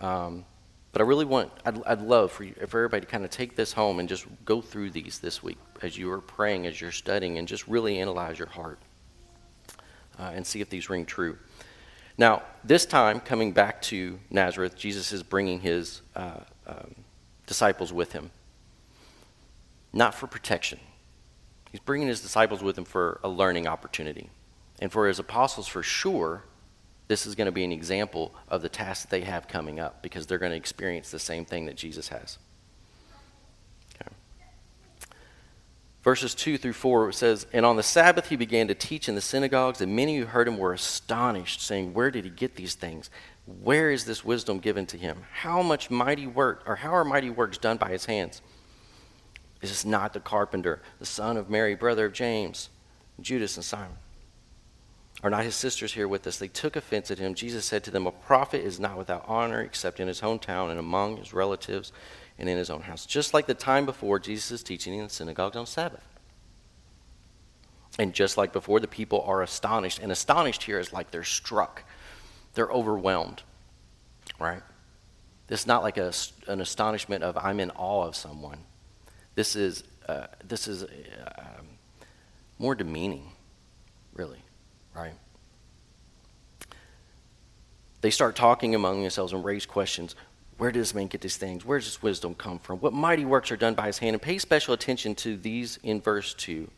Um, 0.00 0.46
but 0.92 1.02
I 1.02 1.04
really 1.04 1.26
want, 1.26 1.52
I'd, 1.66 1.82
I'd 1.84 2.00
love 2.00 2.32
for, 2.32 2.44
you, 2.44 2.54
for 2.68 2.78
everybody 2.78 3.02
to 3.02 3.06
kind 3.06 3.26
of 3.26 3.30
take 3.30 3.56
this 3.56 3.74
home 3.74 4.00
and 4.00 4.08
just 4.08 4.24
go 4.46 4.62
through 4.62 4.90
these 4.90 5.18
this 5.18 5.42
week 5.42 5.58
as 5.82 5.98
you 5.98 6.10
are 6.12 6.22
praying, 6.22 6.66
as 6.66 6.80
you're 6.80 6.92
studying, 6.92 7.36
and 7.36 7.46
just 7.46 7.68
really 7.68 7.98
analyze 7.98 8.38
your 8.38 8.48
heart 8.48 8.78
uh, 10.18 10.32
and 10.34 10.46
see 10.46 10.62
if 10.62 10.70
these 10.70 10.88
ring 10.88 11.04
true. 11.04 11.36
Now, 12.18 12.42
this 12.64 12.86
time, 12.86 13.20
coming 13.20 13.52
back 13.52 13.82
to 13.82 14.18
Nazareth, 14.30 14.76
Jesus 14.76 15.12
is 15.12 15.22
bringing 15.22 15.60
his 15.60 16.00
uh, 16.14 16.40
um, 16.66 16.94
disciples 17.46 17.92
with 17.92 18.12
him. 18.12 18.30
Not 19.92 20.14
for 20.14 20.26
protection, 20.26 20.80
he's 21.70 21.80
bringing 21.80 22.08
his 22.08 22.20
disciples 22.20 22.62
with 22.62 22.78
him 22.78 22.84
for 22.84 23.20
a 23.22 23.28
learning 23.28 23.66
opportunity. 23.66 24.30
And 24.78 24.90
for 24.90 25.08
his 25.08 25.18
apostles, 25.18 25.68
for 25.68 25.82
sure, 25.82 26.44
This 27.08 27.26
is 27.26 27.34
going 27.34 27.46
to 27.46 27.52
be 27.52 27.64
an 27.64 27.72
example 27.72 28.34
of 28.48 28.62
the 28.62 28.68
task 28.68 29.02
that 29.02 29.10
they 29.10 29.20
have 29.22 29.46
coming 29.46 29.78
up 29.78 30.02
because 30.02 30.26
they're 30.26 30.38
going 30.38 30.50
to 30.50 30.56
experience 30.56 31.10
the 31.10 31.18
same 31.18 31.44
thing 31.44 31.66
that 31.66 31.76
Jesus 31.76 32.08
has. 32.08 32.38
Verses 36.06 36.36
2 36.36 36.56
through 36.56 36.72
4 36.72 37.10
says, 37.10 37.48
And 37.52 37.66
on 37.66 37.74
the 37.74 37.82
Sabbath 37.82 38.28
he 38.28 38.36
began 38.36 38.68
to 38.68 38.76
teach 38.76 39.08
in 39.08 39.16
the 39.16 39.20
synagogues, 39.20 39.80
and 39.80 39.96
many 39.96 40.18
who 40.18 40.26
heard 40.26 40.46
him 40.46 40.56
were 40.56 40.72
astonished, 40.72 41.60
saying, 41.60 41.94
Where 41.94 42.12
did 42.12 42.22
he 42.22 42.30
get 42.30 42.54
these 42.54 42.76
things? 42.76 43.10
Where 43.44 43.90
is 43.90 44.04
this 44.04 44.24
wisdom 44.24 44.60
given 44.60 44.86
to 44.86 44.96
him? 44.96 45.24
How 45.32 45.62
much 45.62 45.90
mighty 45.90 46.28
work, 46.28 46.62
or 46.64 46.76
how 46.76 46.92
are 46.92 47.04
mighty 47.04 47.28
works 47.28 47.58
done 47.58 47.76
by 47.76 47.90
his 47.90 48.04
hands? 48.04 48.40
Is 49.60 49.70
this 49.70 49.84
not 49.84 50.12
the 50.12 50.20
carpenter, 50.20 50.80
the 51.00 51.06
son 51.06 51.36
of 51.36 51.50
Mary, 51.50 51.74
brother 51.74 52.06
of 52.06 52.12
James, 52.12 52.70
Judas, 53.20 53.56
and 53.56 53.64
Simon? 53.64 53.96
Are 55.24 55.30
not 55.30 55.42
his 55.42 55.56
sisters 55.56 55.94
here 55.94 56.06
with 56.06 56.24
us? 56.28 56.38
They 56.38 56.46
took 56.46 56.76
offense 56.76 57.10
at 57.10 57.18
him. 57.18 57.34
Jesus 57.34 57.64
said 57.64 57.82
to 57.82 57.90
them, 57.90 58.06
A 58.06 58.12
prophet 58.12 58.64
is 58.64 58.78
not 58.78 58.96
without 58.96 59.24
honor 59.26 59.60
except 59.60 59.98
in 59.98 60.06
his 60.06 60.20
hometown 60.20 60.70
and 60.70 60.78
among 60.78 61.16
his 61.16 61.32
relatives 61.32 61.90
and 62.38 62.48
in 62.48 62.56
his 62.56 62.70
own 62.70 62.82
house. 62.82 63.06
Just 63.06 63.34
like 63.34 63.46
the 63.46 63.54
time 63.54 63.86
before, 63.86 64.18
Jesus 64.18 64.50
is 64.50 64.62
teaching 64.62 64.94
in 64.94 65.04
the 65.04 65.10
synagogues 65.10 65.56
on 65.56 65.66
Sabbath. 65.66 66.04
And 67.98 68.12
just 68.12 68.36
like 68.36 68.52
before, 68.52 68.78
the 68.80 68.88
people 68.88 69.22
are 69.22 69.42
astonished. 69.42 69.98
And 70.00 70.12
astonished 70.12 70.64
here 70.64 70.78
is 70.78 70.92
like 70.92 71.10
they're 71.10 71.24
struck, 71.24 71.84
they're 72.54 72.70
overwhelmed, 72.70 73.42
right? 74.38 74.62
This 75.46 75.60
is 75.60 75.66
not 75.66 75.82
like 75.82 75.96
a, 75.96 76.12
an 76.48 76.60
astonishment 76.60 77.24
of 77.24 77.36
I'm 77.36 77.60
in 77.60 77.70
awe 77.70 78.06
of 78.06 78.16
someone. 78.16 78.58
This 79.34 79.56
is, 79.56 79.84
uh, 80.08 80.26
this 80.44 80.68
is 80.68 80.82
uh, 80.82 81.62
more 82.58 82.74
demeaning, 82.74 83.32
really 84.12 84.42
right? 84.96 85.12
They 88.00 88.10
start 88.10 88.36
talking 88.36 88.74
among 88.74 89.02
themselves 89.02 89.32
and 89.32 89.44
raise 89.44 89.66
questions. 89.66 90.14
Where 90.58 90.72
does 90.72 90.88
this 90.88 90.94
man 90.94 91.08
get 91.08 91.20
these 91.20 91.36
things? 91.36 91.64
Where 91.64 91.78
does 91.78 91.86
this 91.86 92.02
wisdom 92.02 92.34
come 92.34 92.58
from? 92.58 92.78
What 92.78 92.92
mighty 92.92 93.24
works 93.24 93.50
are 93.50 93.56
done 93.56 93.74
by 93.74 93.88
his 93.88 93.98
hand? 93.98 94.14
And 94.14 94.22
pay 94.22 94.38
special 94.38 94.72
attention 94.72 95.14
to 95.16 95.36
these 95.36 95.78
in 95.82 96.00
verse 96.00 96.32
2. 96.34 96.70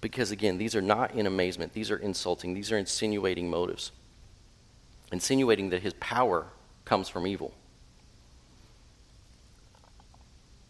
Because 0.00 0.30
again, 0.30 0.56
these 0.56 0.74
are 0.74 0.82
not 0.82 1.14
in 1.14 1.26
amazement, 1.26 1.72
these 1.72 1.90
are 1.90 1.96
insulting, 1.96 2.54
these 2.54 2.72
are 2.72 2.78
insinuating 2.78 3.50
motives. 3.50 3.92
Insinuating 5.12 5.70
that 5.70 5.82
his 5.82 5.94
power 5.94 6.46
comes 6.84 7.08
from 7.08 7.26
evil. 7.26 7.52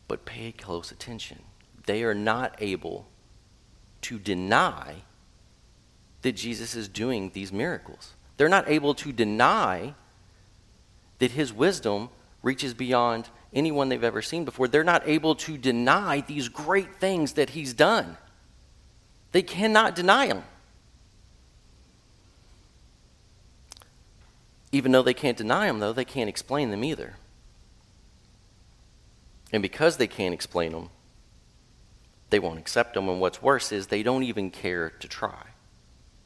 But 0.09 0.25
pay 0.25 0.53
close 0.53 0.91
attention. 0.91 1.43
They 1.87 2.03
are 2.03 2.15
not 2.15 2.57
able 2.61 3.07
to 4.03 4.19
deny 4.19 4.97
that 6.23 6.33
Jesus 6.33 6.75
is 6.75 6.89
doing 6.89 7.31
these 7.35 7.53
miracles. 7.53 8.15
They're 8.37 8.49
not 8.49 8.69
able 8.69 8.95
to 8.95 9.13
deny 9.13 9.95
that 11.19 11.33
his 11.33 11.53
wisdom 11.53 12.09
reaches 12.43 12.75
beyond 12.75 13.29
anyone 13.53 13.89
they've 13.89 14.05
ever 14.05 14.23
seen 14.23 14.45
before. 14.45 14.69
They're 14.69 14.85
not 14.85 15.07
able 15.09 15.35
to 15.37 15.57
deny 15.57 16.21
these 16.21 16.49
great 16.49 16.97
things 16.97 17.33
that 17.35 17.51
he's 17.51 17.73
done. 17.73 18.17
They 19.33 19.43
cannot 19.43 19.95
deny 19.95 20.29
them. 20.29 20.45
Even 24.73 24.93
though 24.93 25.03
they 25.03 25.15
can't 25.15 25.37
deny 25.37 25.67
them, 25.67 25.79
though, 25.79 25.93
they 25.93 26.05
can't 26.05 26.29
explain 26.29 26.71
them 26.71 26.85
either. 26.85 27.17
And 29.53 29.63
because 29.63 29.97
they 29.97 30.07
can't 30.07 30.35
explain 30.35 30.73
them, 30.73 30.91
they 32.31 32.39
won't 32.39 32.59
accept 32.59 32.95
them. 32.95 33.09
And 33.09 33.21
what's 33.21 33.41
worse 33.41 33.73
is 33.73 33.87
they 33.87 34.03
don't 34.03 34.25
even 34.25 34.51
care 34.51 34.91
to 34.91 35.09
try. 35.09 35.47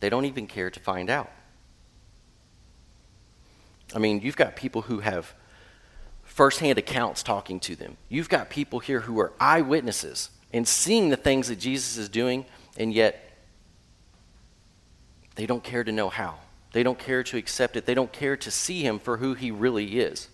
They 0.00 0.08
don't 0.08 0.24
even 0.24 0.46
care 0.46 0.70
to 0.70 0.80
find 0.80 1.10
out. 1.10 1.30
I 3.94 3.98
mean, 3.98 4.20
you've 4.20 4.36
got 4.36 4.56
people 4.56 4.82
who 4.82 5.00
have 5.00 5.34
firsthand 6.22 6.78
accounts 6.78 7.22
talking 7.22 7.60
to 7.60 7.74
them. 7.74 7.96
You've 8.08 8.28
got 8.28 8.50
people 8.50 8.78
here 8.78 9.00
who 9.00 9.18
are 9.20 9.32
eyewitnesses 9.40 10.30
and 10.52 10.66
seeing 10.66 11.08
the 11.08 11.16
things 11.16 11.48
that 11.48 11.56
Jesus 11.56 11.96
is 11.96 12.08
doing, 12.08 12.44
and 12.76 12.92
yet 12.92 13.36
they 15.34 15.46
don't 15.46 15.64
care 15.64 15.84
to 15.84 15.92
know 15.92 16.08
how. 16.08 16.38
They 16.72 16.82
don't 16.82 16.98
care 16.98 17.22
to 17.24 17.36
accept 17.36 17.76
it. 17.76 17.86
They 17.86 17.94
don't 17.94 18.12
care 18.12 18.36
to 18.36 18.50
see 18.50 18.82
him 18.82 18.98
for 18.98 19.16
who 19.16 19.34
he 19.34 19.50
really 19.50 19.98
is. 19.98 20.28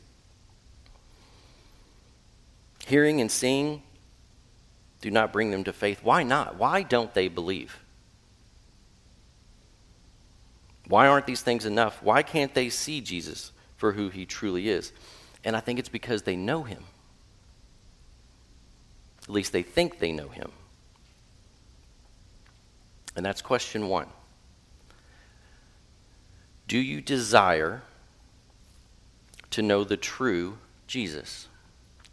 Hearing 2.87 3.21
and 3.21 3.31
seeing 3.31 3.83
do 5.01 5.11
not 5.11 5.33
bring 5.33 5.51
them 5.51 5.65
to 5.65 5.73
faith. 5.73 6.01
Why 6.03 6.23
not? 6.23 6.57
Why 6.57 6.83
don't 6.83 7.13
they 7.15 7.29
believe? 7.29 7.79
Why 10.89 11.07
aren't 11.07 11.27
these 11.27 11.43
things 11.43 11.65
enough? 11.65 12.03
Why 12.03 12.23
can't 12.23 12.55
they 12.55 12.69
see 12.69 13.01
Jesus 13.01 13.53
for 13.77 13.93
who 13.93 14.09
he 14.09 14.25
truly 14.25 14.69
is? 14.69 14.93
And 15.45 15.57
I 15.57 15.61
think 15.61 15.79
it's 15.79 15.89
because 15.89 16.23
they 16.23 16.37
know 16.37 16.63
him. 16.63 16.85
At 19.23 19.31
least 19.31 19.53
they 19.53 19.63
think 19.63 19.99
they 19.99 20.13
know 20.13 20.29
him. 20.29 20.53
And 23.17 23.27
that's 23.27 23.43
question 23.43 23.89
one. 23.89 24.07
Do 26.69 26.79
you 26.79 27.01
desire 27.01 27.83
to 29.51 29.63
know 29.63 29.85
the 29.85 29.97
true 29.97 30.59
Jesus? 30.87 31.49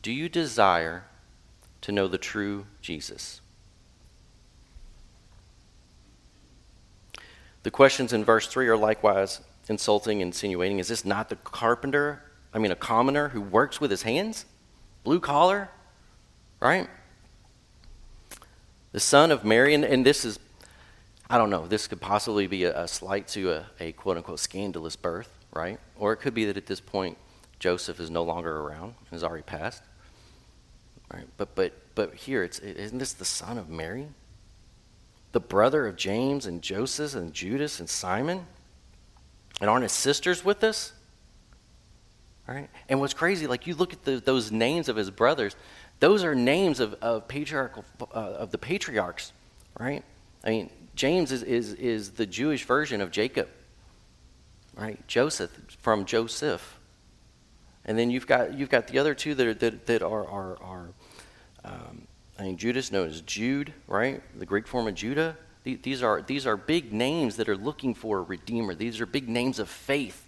Do 0.01 0.11
you 0.11 0.29
desire 0.29 1.05
to 1.81 1.91
know 1.91 2.07
the 2.07 2.17
true 2.17 2.65
Jesus? 2.81 3.41
The 7.63 7.71
questions 7.71 8.13
in 8.13 8.23
verse 8.25 8.47
3 8.47 8.67
are 8.67 8.77
likewise 8.77 9.41
insulting, 9.69 10.21
insinuating. 10.21 10.79
Is 10.79 10.89
this 10.89 11.05
not 11.05 11.29
the 11.29 11.37
carpenter? 11.37 12.21
I 12.53 12.59
mean, 12.59 12.71
a 12.71 12.75
commoner 12.75 13.29
who 13.29 13.41
works 13.41 13.79
with 13.79 13.89
his 13.89 14.03
hands? 14.03 14.45
Blue 15.03 15.19
collar? 15.19 15.69
Right? 16.59 16.87
The 18.91 18.99
son 18.99 19.31
of 19.31 19.43
Mary, 19.43 19.73
and, 19.73 19.83
and 19.83 20.05
this 20.05 20.23
is, 20.23 20.39
I 21.29 21.37
don't 21.37 21.49
know, 21.49 21.65
this 21.65 21.87
could 21.87 22.01
possibly 22.01 22.47
be 22.47 22.65
a, 22.65 22.83
a 22.83 22.87
slight 22.87 23.27
to 23.29 23.51
a, 23.51 23.65
a 23.79 23.91
quote 23.93 24.17
unquote 24.17 24.39
scandalous 24.39 24.95
birth, 24.95 25.29
right? 25.53 25.79
Or 25.97 26.13
it 26.13 26.17
could 26.17 26.33
be 26.33 26.45
that 26.45 26.57
at 26.57 26.67
this 26.67 26.79
point, 26.79 27.17
Joseph 27.59 27.99
is 27.99 28.09
no 28.09 28.23
longer 28.23 28.59
around, 28.59 28.95
and 28.99 29.09
has 29.11 29.23
already 29.23 29.43
passed. 29.43 29.83
Right? 31.13 31.25
But, 31.37 31.55
but, 31.55 31.73
but 31.95 32.13
here, 32.13 32.43
it's, 32.43 32.59
isn't 32.59 32.97
this 32.97 33.13
the 33.13 33.25
son 33.25 33.57
of 33.57 33.69
Mary? 33.69 34.07
The 35.33 35.39
brother 35.39 35.85
of 35.85 35.97
James 35.97 36.45
and 36.45 36.61
Joseph 36.61 37.15
and 37.15 37.33
Judas 37.33 37.79
and 37.79 37.89
Simon? 37.89 38.45
And 39.59 39.69
aren't 39.69 39.83
his 39.83 39.91
sisters 39.91 40.43
with 40.43 40.63
us? 40.63 40.93
Right? 42.47 42.69
And 42.89 42.99
what's 42.99 43.13
crazy, 43.13 43.47
like 43.47 43.67
you 43.67 43.75
look 43.75 43.93
at 43.93 44.03
the, 44.03 44.17
those 44.19 44.51
names 44.51 44.89
of 44.89 44.95
his 44.95 45.09
brothers, 45.09 45.55
those 45.99 46.23
are 46.23 46.35
names 46.35 46.79
of, 46.79 46.93
of 46.95 47.27
patriarchal 47.27 47.85
uh, 48.01 48.17
of 48.17 48.51
the 48.51 48.57
patriarchs, 48.57 49.31
right? 49.79 50.03
I 50.43 50.49
mean, 50.49 50.69
James 50.95 51.31
is, 51.31 51.43
is, 51.43 51.73
is 51.75 52.11
the 52.11 52.25
Jewish 52.25 52.65
version 52.65 52.99
of 52.99 53.11
Jacob, 53.11 53.47
right? 54.75 55.05
Joseph 55.07 55.51
from 55.79 56.05
Joseph. 56.05 56.79
And 57.85 57.97
then 57.97 58.11
you've 58.11 58.27
got, 58.27 58.53
you've 58.53 58.69
got 58.69 58.87
the 58.87 58.99
other 58.99 59.13
two 59.13 59.35
that 59.35 59.47
are, 59.47 59.53
that, 59.53 59.85
that 59.85 60.01
are, 60.03 60.27
are, 60.27 60.57
are 60.61 60.89
um, 61.63 62.07
I 62.37 62.43
mean, 62.43 62.57
Judas 62.57 62.91
known 62.91 63.09
as 63.09 63.21
Jude, 63.21 63.73
right? 63.87 64.21
The 64.37 64.45
Greek 64.45 64.67
form 64.67 64.87
of 64.87 64.95
Judah. 64.95 65.37
These 65.63 66.03
are, 66.03 66.21
these 66.21 66.45
are 66.45 66.57
big 66.57 66.91
names 66.91 67.37
that 67.37 67.47
are 67.47 67.55
looking 67.55 67.93
for 67.93 68.19
a 68.19 68.21
redeemer. 68.21 68.75
These 68.75 68.99
are 68.99 69.05
big 69.05 69.29
names 69.29 69.59
of 69.59 69.69
faith. 69.69 70.27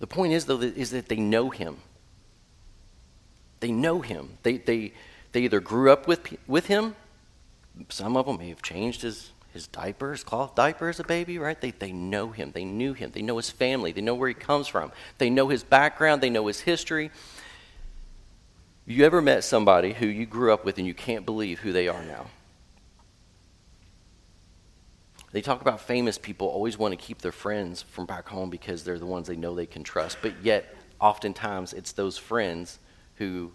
The 0.00 0.06
point 0.08 0.32
is, 0.32 0.46
though, 0.46 0.60
is 0.60 0.90
that 0.90 1.08
they 1.08 1.16
know 1.16 1.50
him. 1.50 1.76
They 3.60 3.70
know 3.70 4.00
him. 4.00 4.38
They, 4.42 4.56
they, 4.56 4.92
they 5.30 5.42
either 5.42 5.60
grew 5.60 5.92
up 5.92 6.08
with, 6.08 6.36
with 6.48 6.66
him, 6.66 6.96
some 7.88 8.16
of 8.16 8.26
them 8.26 8.38
may 8.38 8.48
have 8.48 8.62
changed 8.62 9.02
his, 9.02 9.30
his 9.52 9.66
diapers, 9.66 10.24
cloth 10.24 10.54
diaper 10.54 10.88
as 10.88 11.00
a 11.00 11.04
baby, 11.04 11.38
right? 11.38 11.60
They, 11.60 11.70
they 11.70 11.92
know 11.92 12.30
him. 12.30 12.52
They 12.52 12.64
knew 12.64 12.92
him. 12.92 13.10
They 13.12 13.22
know 13.22 13.36
his 13.36 13.50
family. 13.50 13.92
They 13.92 14.00
know 14.00 14.14
where 14.14 14.28
he 14.28 14.34
comes 14.34 14.68
from. 14.68 14.92
They 15.18 15.30
know 15.30 15.48
his 15.48 15.62
background. 15.62 16.22
They 16.22 16.30
know 16.30 16.46
his 16.46 16.60
history. 16.60 17.10
You 18.86 19.04
ever 19.04 19.22
met 19.22 19.44
somebody 19.44 19.92
who 19.92 20.06
you 20.06 20.26
grew 20.26 20.52
up 20.52 20.64
with 20.64 20.78
and 20.78 20.86
you 20.86 20.94
can't 20.94 21.24
believe 21.24 21.60
who 21.60 21.72
they 21.72 21.88
are 21.88 22.02
now? 22.02 22.26
They 25.30 25.40
talk 25.40 25.60
about 25.62 25.80
famous 25.80 26.18
people 26.18 26.48
always 26.48 26.76
want 26.76 26.92
to 26.92 26.96
keep 26.96 27.18
their 27.18 27.32
friends 27.32 27.82
from 27.82 28.06
back 28.06 28.28
home 28.28 28.50
because 28.50 28.84
they're 28.84 28.98
the 28.98 29.06
ones 29.06 29.28
they 29.28 29.36
know 29.36 29.54
they 29.54 29.66
can 29.66 29.82
trust. 29.82 30.18
But 30.20 30.34
yet, 30.42 30.74
oftentimes, 31.00 31.72
it's 31.72 31.92
those 31.92 32.18
friends 32.18 32.78
who 33.16 33.52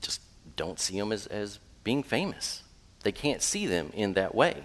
just 0.00 0.22
don't 0.56 0.80
see 0.80 0.98
them 0.98 1.12
as, 1.12 1.26
as 1.26 1.60
being 1.84 2.02
famous. 2.02 2.62
They 3.04 3.12
can't 3.12 3.42
see 3.42 3.66
them 3.66 3.90
in 3.94 4.14
that 4.14 4.34
way. 4.34 4.64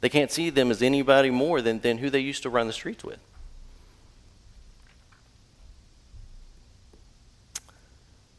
They 0.00 0.08
can't 0.08 0.30
see 0.30 0.50
them 0.50 0.70
as 0.70 0.82
anybody 0.82 1.30
more 1.30 1.60
than, 1.60 1.80
than 1.80 1.98
who 1.98 2.08
they 2.08 2.20
used 2.20 2.42
to 2.44 2.50
run 2.50 2.66
the 2.66 2.72
streets 2.72 3.04
with. 3.04 3.18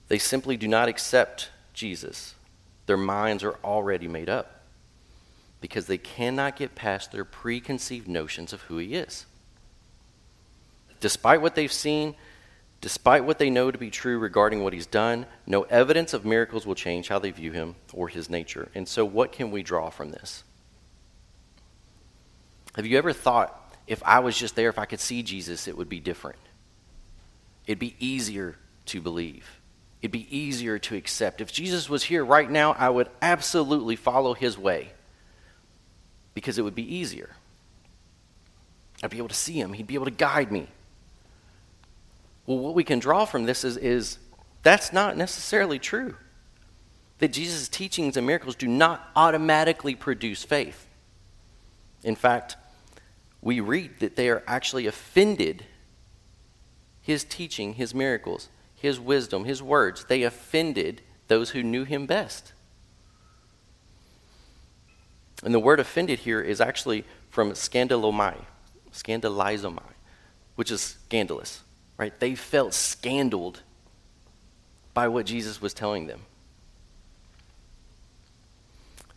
They 0.07 0.17
simply 0.17 0.57
do 0.57 0.67
not 0.67 0.87
accept 0.89 1.49
Jesus. 1.73 2.35
Their 2.85 2.97
minds 2.97 3.43
are 3.43 3.55
already 3.63 4.07
made 4.07 4.29
up. 4.29 4.51
because 5.61 5.87
they 5.87 5.97
cannot 5.97 6.55
get 6.55 6.75
past 6.75 7.11
their 7.11 7.25
preconceived 7.25 8.07
notions 8.07 8.53
of 8.53 8.61
who 8.63 8.77
he 8.77 8.93
is. 8.93 9.25
Despite 10.99 11.41
what 11.41 11.55
they've 11.55 11.71
seen, 11.71 12.13
despite 12.81 13.25
what 13.25 13.39
they 13.39 13.49
know 13.49 13.71
to 13.71 13.77
be 13.77 13.89
true 13.89 14.19
regarding 14.19 14.63
what 14.63 14.73
he's 14.73 14.85
done, 14.85 15.25
no 15.47 15.63
evidence 15.63 16.13
of 16.13 16.23
miracles 16.23 16.67
will 16.67 16.75
change 16.75 17.07
how 17.07 17.17
they 17.17 17.31
view 17.31 17.51
him 17.51 17.73
or 17.93 18.09
his 18.09 18.29
nature. 18.29 18.69
And 18.75 18.87
so, 18.87 19.05
what 19.05 19.31
can 19.31 19.49
we 19.49 19.63
draw 19.63 19.89
from 19.89 20.11
this? 20.11 20.43
Have 22.75 22.85
you 22.85 22.97
ever 22.99 23.11
thought 23.13 23.75
if 23.87 24.03
I 24.03 24.19
was 24.19 24.37
just 24.37 24.55
there, 24.55 24.69
if 24.69 24.77
I 24.77 24.85
could 24.85 24.99
see 24.99 25.23
Jesus, 25.23 25.67
it 25.67 25.75
would 25.75 25.89
be 25.89 25.99
different? 25.99 26.39
It'd 27.65 27.79
be 27.79 27.95
easier 27.99 28.57
to 28.87 29.01
believe. 29.01 29.61
It'd 30.05 30.11
be 30.11 30.37
easier 30.37 30.77
to 30.77 30.95
accept. 30.95 31.41
If 31.41 31.51
Jesus 31.51 31.89
was 31.89 32.03
here 32.03 32.23
right 32.23 32.47
now, 32.47 32.73
I 32.73 32.89
would 32.89 33.09
absolutely 33.23 33.95
follow 33.95 34.35
his 34.35 34.55
way 34.55 34.91
because 36.35 36.59
it 36.59 36.61
would 36.61 36.75
be 36.75 36.95
easier. 36.95 37.31
I'd 39.01 39.09
be 39.09 39.17
able 39.17 39.29
to 39.29 39.33
see 39.33 39.59
him, 39.59 39.73
he'd 39.73 39.87
be 39.87 39.95
able 39.95 40.05
to 40.05 40.11
guide 40.11 40.51
me. 40.51 40.67
Well, 42.45 42.59
what 42.59 42.75
we 42.75 42.83
can 42.83 42.99
draw 42.99 43.25
from 43.25 43.45
this 43.45 43.63
is, 43.63 43.77
is 43.77 44.19
that's 44.61 44.93
not 44.93 45.17
necessarily 45.17 45.79
true. 45.79 46.15
That 47.17 47.29
Jesus' 47.29 47.67
teachings 47.67 48.15
and 48.15 48.27
miracles 48.27 48.55
do 48.55 48.67
not 48.67 49.09
automatically 49.15 49.95
produce 49.95 50.43
faith. 50.43 50.85
In 52.03 52.15
fact, 52.15 52.57
we 53.41 53.59
read 53.59 54.01
that 54.01 54.15
they 54.15 54.29
are 54.29 54.43
actually 54.45 54.85
offended. 54.85 55.65
His 57.01 57.23
teaching, 57.23 57.73
his 57.73 57.95
miracles, 57.95 58.49
his 58.85 58.99
wisdom, 58.99 59.45
his 59.45 59.63
words, 59.63 60.05
they 60.05 60.21
offended 60.21 61.01
those 61.27 61.49
who 61.49 61.63
knew 61.63 61.83
him 61.85 62.05
best. 62.05 62.53
And 65.43 65.53
the 65.53 65.59
word 65.59 65.79
offended 65.79 66.19
here 66.19 66.39
is 66.39 66.61
actually 66.61 67.03
from 67.29 67.53
scandalomai, 67.53 68.37
scandalizomai, 68.93 69.91
which 70.55 70.69
is 70.69 70.81
scandalous, 70.81 71.61
right? 71.97 72.17
They 72.19 72.35
felt 72.35 72.75
scandaled 72.75 73.63
by 74.93 75.07
what 75.07 75.25
Jesus 75.25 75.59
was 75.59 75.73
telling 75.73 76.05
them. 76.05 76.21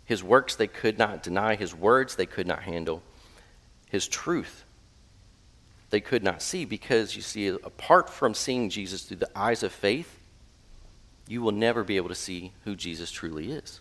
His 0.06 0.24
works 0.24 0.56
they 0.56 0.66
could 0.66 0.98
not 0.98 1.22
deny, 1.22 1.56
his 1.56 1.74
words 1.74 2.16
they 2.16 2.26
could 2.26 2.46
not 2.46 2.62
handle, 2.62 3.02
his 3.90 4.08
truth 4.08 4.64
they 5.90 6.00
could 6.00 6.22
not 6.22 6.42
see 6.42 6.64
because 6.64 7.16
you 7.16 7.22
see, 7.22 7.48
apart 7.48 8.10
from 8.10 8.34
seeing 8.34 8.68
Jesus 8.68 9.02
through 9.02 9.18
the 9.18 9.38
eyes 9.38 9.62
of 9.62 9.72
faith, 9.72 10.18
you 11.26 11.42
will 11.42 11.52
never 11.52 11.84
be 11.84 11.96
able 11.96 12.08
to 12.08 12.14
see 12.14 12.52
who 12.64 12.74
Jesus 12.74 13.10
truly 13.10 13.52
is. 13.52 13.80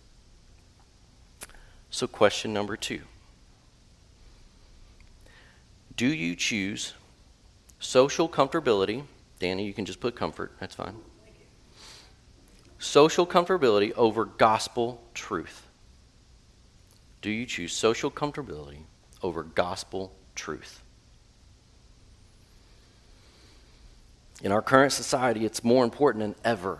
So, 1.89 2.07
question 2.07 2.53
number 2.53 2.77
two 2.77 3.01
Do 5.95 6.07
you 6.07 6.35
choose 6.35 6.93
social 7.79 8.29
comfortability? 8.29 9.03
Danny, 9.39 9.65
you 9.65 9.73
can 9.73 9.85
just 9.85 9.99
put 9.99 10.15
comfort, 10.15 10.53
that's 10.59 10.75
fine. 10.75 10.95
Social 12.79 13.25
comfortability 13.25 13.91
over 13.93 14.25
gospel 14.25 15.01
truth. 15.13 15.67
Do 17.21 17.31
you 17.31 17.45
choose 17.45 17.73
social 17.73 18.11
comfortability 18.11 18.81
over 19.23 19.43
gospel 19.43 20.13
truth? 20.35 20.81
In 24.41 24.51
our 24.51 24.61
current 24.61 24.93
society, 24.93 25.45
it's 25.45 25.63
more 25.63 25.83
important 25.83 26.23
than 26.23 26.35
ever 26.43 26.79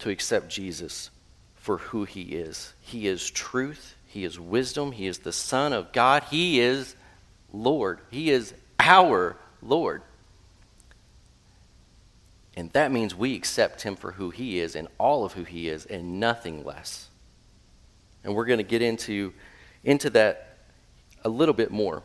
to 0.00 0.10
accept 0.10 0.48
Jesus 0.48 1.10
for 1.54 1.78
who 1.78 2.04
he 2.04 2.22
is. 2.22 2.72
He 2.80 3.06
is 3.06 3.30
truth, 3.30 3.94
he 4.06 4.24
is 4.24 4.40
wisdom, 4.40 4.92
he 4.92 5.06
is 5.06 5.18
the 5.18 5.32
Son 5.32 5.72
of 5.72 5.92
God, 5.92 6.24
he 6.30 6.60
is 6.60 6.96
Lord, 7.52 8.00
he 8.10 8.30
is 8.30 8.54
our 8.78 9.36
Lord. 9.62 10.02
And 12.56 12.70
that 12.72 12.90
means 12.90 13.14
we 13.14 13.36
accept 13.36 13.82
him 13.82 13.94
for 13.94 14.12
who 14.12 14.30
he 14.30 14.58
is 14.58 14.74
and 14.74 14.88
all 14.98 15.24
of 15.24 15.34
who 15.34 15.44
he 15.44 15.68
is 15.68 15.86
and 15.86 16.18
nothing 16.18 16.64
less. 16.64 17.08
And 18.24 18.34
we're 18.34 18.44
going 18.44 18.58
to 18.58 18.64
get 18.64 18.82
into, 18.82 19.32
into 19.84 20.10
that 20.10 20.58
a 21.24 21.28
little 21.28 21.54
bit 21.54 21.70
more. 21.70 22.02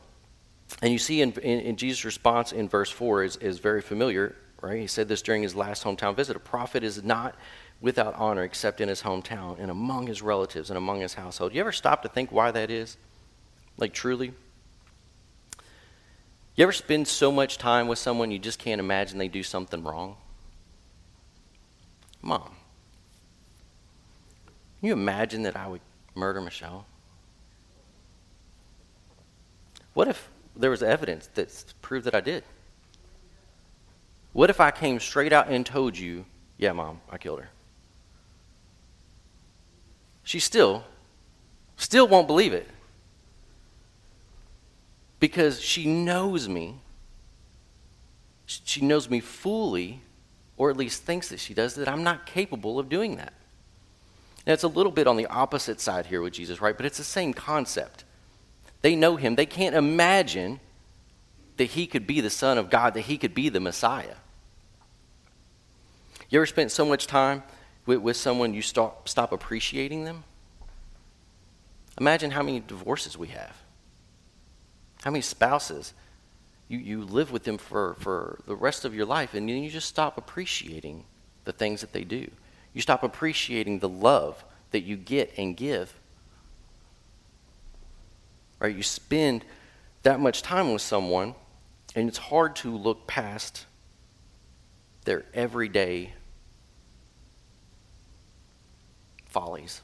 And 0.81 0.91
you 0.91 0.97
see 0.97 1.21
in, 1.21 1.31
in, 1.33 1.59
in 1.61 1.75
Jesus' 1.77 2.05
response 2.05 2.51
in 2.51 2.67
verse 2.67 2.89
4 2.89 3.23
is, 3.23 3.35
is 3.37 3.59
very 3.59 3.81
familiar, 3.81 4.35
right? 4.61 4.79
He 4.79 4.87
said 4.87 5.07
this 5.07 5.21
during 5.21 5.43
his 5.43 5.55
last 5.55 5.83
hometown 5.83 6.15
visit. 6.15 6.35
A 6.35 6.39
prophet 6.39 6.83
is 6.83 7.03
not 7.03 7.35
without 7.81 8.15
honor 8.15 8.43
except 8.43 8.81
in 8.81 8.89
his 8.89 9.03
hometown 9.03 9.59
and 9.59 9.69
among 9.69 10.07
his 10.07 10.21
relatives 10.21 10.69
and 10.69 10.77
among 10.77 11.01
his 11.01 11.13
household. 11.13 11.53
You 11.53 11.61
ever 11.61 11.71
stop 11.71 12.01
to 12.03 12.09
think 12.09 12.31
why 12.31 12.51
that 12.51 12.71
is? 12.71 12.97
Like, 13.77 13.93
truly? 13.93 14.33
You 16.55 16.63
ever 16.63 16.71
spend 16.71 17.07
so 17.07 17.31
much 17.31 17.57
time 17.57 17.87
with 17.87 17.99
someone 17.99 18.31
you 18.31 18.39
just 18.39 18.59
can't 18.59 18.79
imagine 18.79 19.17
they 19.17 19.27
do 19.27 19.43
something 19.43 19.83
wrong? 19.83 20.15
Mom, 22.21 22.49
can 24.79 24.87
you 24.87 24.93
imagine 24.93 25.43
that 25.43 25.55
I 25.55 25.67
would 25.67 25.81
murder 26.15 26.41
Michelle? 26.41 26.85
What 29.93 30.07
if 30.07 30.29
there 30.55 30.69
was 30.69 30.83
evidence 30.83 31.27
that 31.35 31.73
proved 31.81 32.05
that 32.05 32.15
I 32.15 32.21
did? 32.21 32.43
What 34.33 34.49
if 34.49 34.59
I 34.59 34.71
came 34.71 34.99
straight 34.99 35.31
out 35.31 35.47
and 35.47 35.65
told 35.65 35.97
you, 35.97 36.25
yeah, 36.57 36.73
mom, 36.73 36.99
I 37.09 37.17
killed 37.17 37.39
her? 37.39 37.49
She 40.23 40.39
still, 40.39 40.83
still 41.77 42.07
won't 42.07 42.27
believe 42.27 42.51
it. 42.51 42.67
Because 45.19 45.61
she 45.61 45.85
knows 45.85 46.49
me. 46.49 46.75
She 48.45 48.81
knows 48.81 49.09
me 49.09 49.19
fully, 49.19 50.01
or 50.57 50.69
at 50.69 50.77
least 50.77 51.03
thinks 51.03 51.29
that 51.29 51.39
she 51.39 51.53
does, 51.53 51.75
that 51.75 51.87
I'm 51.87 52.03
not 52.03 52.25
capable 52.25 52.77
of 52.79 52.89
doing 52.89 53.15
that. 53.17 53.33
Now, 54.45 54.53
it's 54.53 54.63
a 54.63 54.67
little 54.67 54.91
bit 54.91 55.07
on 55.07 55.17
the 55.17 55.25
opposite 55.27 55.79
side 55.79 56.07
here 56.07 56.21
with 56.21 56.33
Jesus, 56.33 56.61
right? 56.61 56.75
But 56.75 56.85
it's 56.85 56.97
the 56.97 57.03
same 57.03 57.33
concept. 57.33 58.03
They 58.85 58.95
know 58.95 59.15
him. 59.15 59.33
They 59.33 59.47
can't 59.47 59.73
imagine 59.73 60.59
that 61.57 61.71
he 61.71 61.87
could 61.87 62.05
be 62.05 62.21
the 62.21 62.29
Son 62.29 62.59
of 62.59 62.69
God, 62.69 62.93
that 62.93 63.01
he 63.01 63.17
could 63.17 63.33
be 63.33 63.49
the 63.49 63.59
Messiah. 63.59 64.13
You 66.29 66.37
ever 66.37 66.45
spent 66.45 66.69
so 66.69 66.85
much 66.85 67.07
time 67.07 67.41
with, 67.87 67.97
with 67.97 68.15
someone 68.15 68.53
you 68.53 68.61
stop, 68.61 69.09
stop 69.09 69.31
appreciating 69.31 70.03
them? 70.03 70.23
Imagine 71.99 72.29
how 72.29 72.43
many 72.43 72.59
divorces 72.59 73.17
we 73.17 73.29
have. 73.29 73.57
How 75.01 75.09
many 75.09 75.23
spouses 75.23 75.95
you, 76.67 76.77
you 76.77 77.05
live 77.05 77.31
with 77.31 77.43
them 77.43 77.57
for, 77.57 77.95
for 77.95 78.37
the 78.45 78.55
rest 78.55 78.85
of 78.85 78.93
your 78.93 79.07
life, 79.07 79.33
and 79.33 79.49
then 79.49 79.63
you 79.63 79.71
just 79.71 79.89
stop 79.89 80.15
appreciating 80.15 81.05
the 81.45 81.53
things 81.53 81.81
that 81.81 81.91
they 81.91 82.03
do. 82.03 82.29
You 82.71 82.81
stop 82.81 83.01
appreciating 83.01 83.79
the 83.79 83.89
love 83.89 84.45
that 84.69 84.81
you 84.81 84.95
get 84.95 85.33
and 85.39 85.57
give. 85.57 85.91
Right? 88.59 88.75
You 88.75 88.83
spend 88.83 89.45
that 90.03 90.19
much 90.19 90.41
time 90.41 90.71
with 90.71 90.81
someone, 90.81 91.35
and 91.95 92.07
it's 92.07 92.17
hard 92.17 92.55
to 92.57 92.75
look 92.75 93.07
past 93.07 93.65
their 95.05 95.25
everyday 95.33 96.13
follies. 99.25 99.81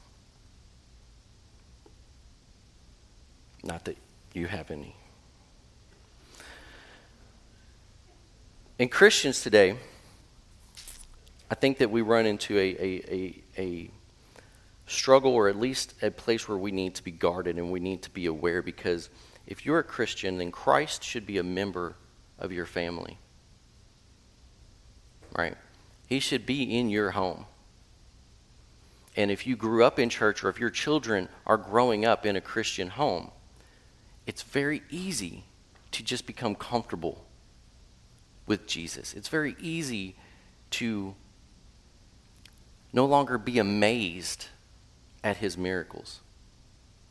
Not 3.62 3.84
that 3.84 3.96
you 4.32 4.46
have 4.46 4.70
any. 4.70 4.96
In 8.78 8.88
Christians 8.88 9.42
today, 9.42 9.76
I 11.50 11.54
think 11.54 11.78
that 11.78 11.90
we 11.90 12.00
run 12.00 12.26
into 12.26 12.58
a, 12.58 12.60
a, 12.60 13.04
a, 13.08 13.42
a, 13.58 13.90
struggle 14.86 15.32
or 15.32 15.48
at 15.48 15.58
least 15.58 15.94
a 16.02 16.10
place 16.10 16.48
where 16.48 16.58
we 16.58 16.72
need 16.72 16.94
to 16.96 17.04
be 17.04 17.10
guarded 17.10 17.56
and 17.56 17.70
we 17.70 17.80
need 17.80 18.02
to 18.02 18.10
be 18.10 18.26
aware 18.26 18.62
because 18.62 19.08
if 19.46 19.64
you're 19.66 19.78
a 19.78 19.84
Christian, 19.84 20.38
then 20.38 20.50
Christ 20.50 21.02
should 21.02 21.26
be 21.26 21.38
a 21.38 21.42
member 21.42 21.96
of 22.38 22.52
your 22.52 22.66
family. 22.66 23.18
Right? 25.36 25.56
He 26.06 26.20
should 26.20 26.46
be 26.46 26.76
in 26.76 26.90
your 26.90 27.12
home. 27.12 27.46
And 29.16 29.30
if 29.30 29.46
you 29.46 29.56
grew 29.56 29.84
up 29.84 29.98
in 29.98 30.08
church 30.08 30.42
or 30.42 30.48
if 30.48 30.58
your 30.58 30.70
children 30.70 31.28
are 31.46 31.56
growing 31.56 32.04
up 32.04 32.24
in 32.24 32.36
a 32.36 32.40
Christian 32.40 32.88
home, 32.88 33.30
it's 34.26 34.42
very 34.42 34.82
easy 34.90 35.44
to 35.92 36.02
just 36.02 36.26
become 36.26 36.54
comfortable 36.54 37.24
with 38.46 38.66
Jesus. 38.66 39.14
It's 39.14 39.28
very 39.28 39.56
easy 39.60 40.16
to 40.70 41.14
no 42.92 43.06
longer 43.06 43.38
be 43.38 43.58
amazed 43.58 44.46
at 45.24 45.38
his 45.38 45.56
miracles. 45.56 46.20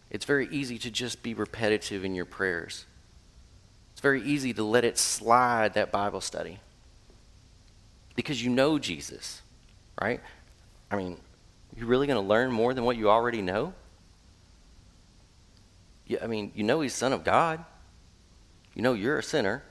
It's 0.10 0.26
very 0.26 0.48
easy 0.50 0.78
to 0.80 0.92
just 0.92 1.24
be 1.24 1.34
repetitive 1.34 2.04
in 2.04 2.16
your 2.16 2.26
prayers. 2.26 2.86
It's 3.94 4.02
very 4.02 4.22
easy 4.22 4.54
to 4.54 4.64
let 4.64 4.84
it 4.84 4.98
slide 4.98 5.74
that 5.76 5.92
Bible 5.92 6.22
study 6.22 6.60
because 8.16 8.44
you 8.44 8.50
know 8.50 8.78
Jesus, 8.78 9.42
right? 10.02 10.20
I 10.90 10.98
mean, 10.98 11.18
you're 11.76 11.88
really 11.88 12.08
going 12.08 12.22
to 12.22 12.28
learn 12.28 12.52
more 12.52 12.74
than 12.74 12.84
what 12.84 12.98
you 12.98 13.10
already 13.10 13.42
know? 13.42 13.74
I 16.22 16.28
mean, 16.28 16.52
you 16.56 16.64
know 16.64 16.82
he's 16.82 16.94
Son 16.94 17.14
of 17.14 17.24
God. 17.24 17.64
You 18.76 18.82
know 18.82 18.94
you're 18.94 19.18
a 19.18 19.24
sinner. 19.24 19.64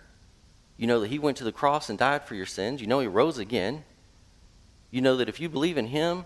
You 0.79 0.87
know 0.87 1.00
that 1.00 1.09
he 1.09 1.18
went 1.18 1.37
to 1.38 1.44
the 1.44 1.53
cross 1.53 1.90
and 1.90 1.98
died 1.98 2.24
for 2.24 2.35
your 2.35 2.46
sins. 2.46 2.81
You 2.81 2.87
know 2.87 3.00
he 3.00 3.07
rose 3.07 3.37
again. 3.37 3.85
You 4.90 5.03
know 5.03 5.16
that 5.16 5.29
if 5.29 5.38
you 5.38 5.48
believe 5.48 5.76
in 5.76 5.88
him, 5.88 6.24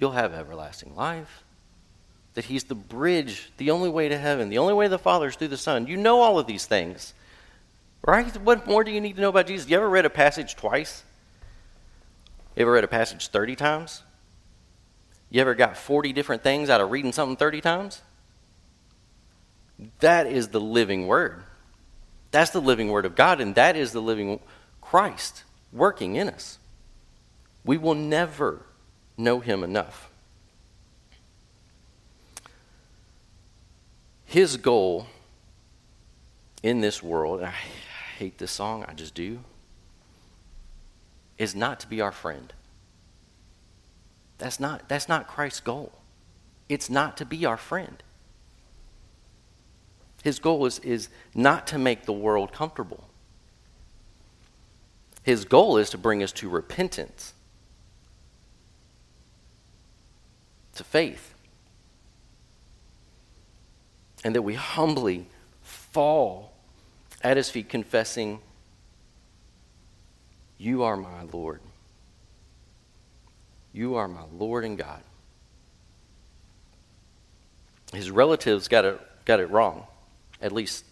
you'll 0.00 0.12
have 0.12 0.32
everlasting 0.32 0.96
life. 0.96 1.44
That 2.34 2.46
he's 2.46 2.64
the 2.64 2.74
bridge, 2.74 3.52
the 3.58 3.70
only 3.70 3.90
way 3.90 4.08
to 4.08 4.16
heaven, 4.16 4.48
the 4.48 4.58
only 4.58 4.72
way 4.72 4.88
the 4.88 4.98
Father 4.98 5.28
is 5.28 5.36
through 5.36 5.48
the 5.48 5.56
Son. 5.56 5.86
You 5.86 5.96
know 5.96 6.20
all 6.20 6.38
of 6.38 6.46
these 6.46 6.64
things. 6.64 7.12
Right? 8.06 8.34
What 8.38 8.66
more 8.66 8.82
do 8.82 8.90
you 8.90 9.00
need 9.00 9.16
to 9.16 9.20
know 9.20 9.28
about 9.28 9.46
Jesus? 9.46 9.68
You 9.68 9.76
ever 9.76 9.88
read 9.88 10.06
a 10.06 10.10
passage 10.10 10.56
twice? 10.56 11.04
You 12.56 12.62
ever 12.62 12.72
read 12.72 12.84
a 12.84 12.88
passage 12.88 13.28
30 13.28 13.56
times? 13.56 14.02
You 15.28 15.40
ever 15.40 15.54
got 15.54 15.76
40 15.76 16.12
different 16.12 16.42
things 16.42 16.70
out 16.70 16.80
of 16.80 16.90
reading 16.90 17.12
something 17.12 17.36
30 17.36 17.60
times? 17.60 18.00
That 20.00 20.26
is 20.26 20.48
the 20.48 20.60
living 20.60 21.06
word. 21.06 21.42
That's 22.30 22.50
the 22.50 22.60
living 22.60 22.88
word 22.88 23.06
of 23.06 23.16
God, 23.16 23.40
and 23.40 23.54
that 23.56 23.76
is 23.76 23.92
the 23.92 24.00
living 24.00 24.40
Christ 24.80 25.44
working 25.72 26.16
in 26.16 26.28
us. 26.28 26.58
We 27.64 27.76
will 27.76 27.94
never 27.94 28.64
know 29.20 29.40
him 29.40 29.62
enough. 29.62 30.10
His 34.24 34.56
goal 34.56 35.06
in 36.62 36.80
this 36.80 37.02
world, 37.02 37.40
and 37.40 37.48
I 37.48 37.54
hate 38.18 38.38
this 38.38 38.50
song, 38.50 38.84
I 38.88 38.94
just 38.94 39.14
do, 39.14 39.40
is 41.38 41.54
not 41.54 41.80
to 41.80 41.88
be 41.88 42.00
our 42.00 42.12
friend. 42.12 42.52
That's 44.38 44.60
not, 44.60 44.88
that's 44.88 45.08
not 45.08 45.26
Christ's 45.26 45.60
goal. 45.60 45.92
It's 46.68 46.88
not 46.88 47.16
to 47.16 47.24
be 47.24 47.44
our 47.44 47.56
friend. 47.56 48.02
His 50.22 50.38
goal 50.38 50.66
is, 50.66 50.78
is 50.80 51.08
not 51.34 51.66
to 51.68 51.78
make 51.78 52.04
the 52.04 52.12
world 52.12 52.52
comfortable. 52.52 53.08
His 55.22 55.44
goal 55.44 55.76
is 55.76 55.90
to 55.90 55.98
bring 55.98 56.22
us 56.22 56.32
to 56.32 56.48
repentance, 56.48 57.34
to 60.80 60.84
faith, 60.84 61.34
and 64.24 64.34
that 64.34 64.40
we 64.40 64.54
humbly 64.54 65.26
fall 65.62 66.52
at 67.22 67.36
his 67.36 67.50
feet, 67.50 67.68
confessing, 67.68 68.40
You 70.56 70.82
are 70.82 70.96
my 70.96 71.24
Lord. 71.30 71.60
You 73.74 73.96
are 73.96 74.08
my 74.08 74.24
Lord 74.32 74.64
and 74.64 74.78
God. 74.78 75.02
His 77.92 78.10
relatives 78.10 78.66
got 78.66 78.86
it, 78.86 78.98
got 79.26 79.38
it 79.38 79.50
wrong 79.50 79.86
at 80.40 80.50
least, 80.50 80.86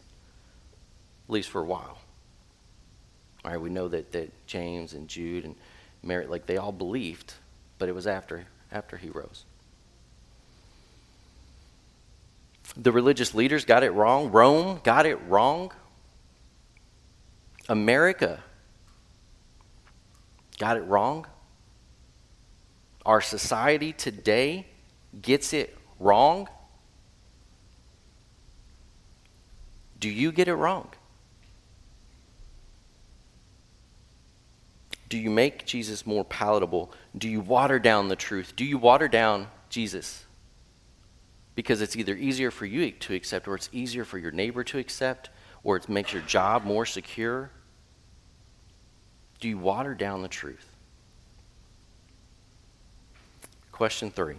at 1.29 1.33
least 1.33 1.49
for 1.49 1.63
a 1.63 1.65
while. 1.65 1.99
All 3.43 3.53
right, 3.53 3.61
we 3.61 3.71
know 3.71 3.89
that, 3.89 4.13
that 4.13 4.47
James 4.47 4.93
and 4.93 5.09
Jude 5.09 5.47
and 5.47 5.55
Mary, 6.03 6.27
like 6.27 6.45
they 6.45 6.59
all 6.59 6.73
believed, 6.73 7.33
but 7.79 7.89
it 7.89 7.95
was 7.95 8.07
after, 8.07 8.49
after 8.71 8.99
he 8.99 9.09
rose. 9.09 9.47
The 12.77 12.93
religious 12.93 13.35
leaders 13.35 13.65
got 13.65 13.83
it 13.83 13.91
wrong. 13.91 14.31
Rome 14.31 14.81
got 14.85 15.07
it 15.07 15.17
wrong. 15.29 15.73
America 17.69 18.43
got 20.59 20.77
it 20.77 20.83
wrong. 20.83 21.27
Our 23.05 23.21
society 23.21 23.93
today 23.93 24.67
gets 25.21 25.53
it 25.53 25.77
wrong. 25.99 26.49
Do 29.99 30.09
you 30.09 30.31
get 30.31 30.49
it 30.49 30.55
wrong? 30.55 30.89
Do 35.09 35.17
you 35.17 35.31
make 35.31 35.65
Jesus 35.65 36.07
more 36.07 36.25
palatable? 36.25 36.93
Do 37.17 37.29
you 37.29 37.41
water 37.41 37.79
down 37.79 38.09
the 38.09 38.17
truth? 38.17 38.55
Do 38.55 38.65
you 38.65 38.77
water 38.77 39.09
down 39.09 39.49
Jesus? 39.71 40.25
Because 41.59 41.81
it's 41.81 41.97
either 41.97 42.15
easier 42.15 42.53
for 42.53 42.67
you 42.67 42.93
to 42.93 43.15
accept, 43.15 43.49
or 43.49 43.57
it's 43.57 43.69
easier 43.73 44.05
for 44.05 44.17
your 44.17 44.31
neighbor 44.31 44.63
to 44.63 44.79
accept, 44.79 45.29
or 45.65 45.77
it 45.77 45.89
makes 45.89 46.13
your 46.13 46.23
job 46.23 46.65
more 46.65 46.87
secure. 46.87 47.51
Do 49.41 49.49
you 49.49 49.59
water 49.59 49.93
down 49.93 50.23
the 50.23 50.29
truth? 50.29 50.71
Question 53.73 54.13
three 54.13 54.37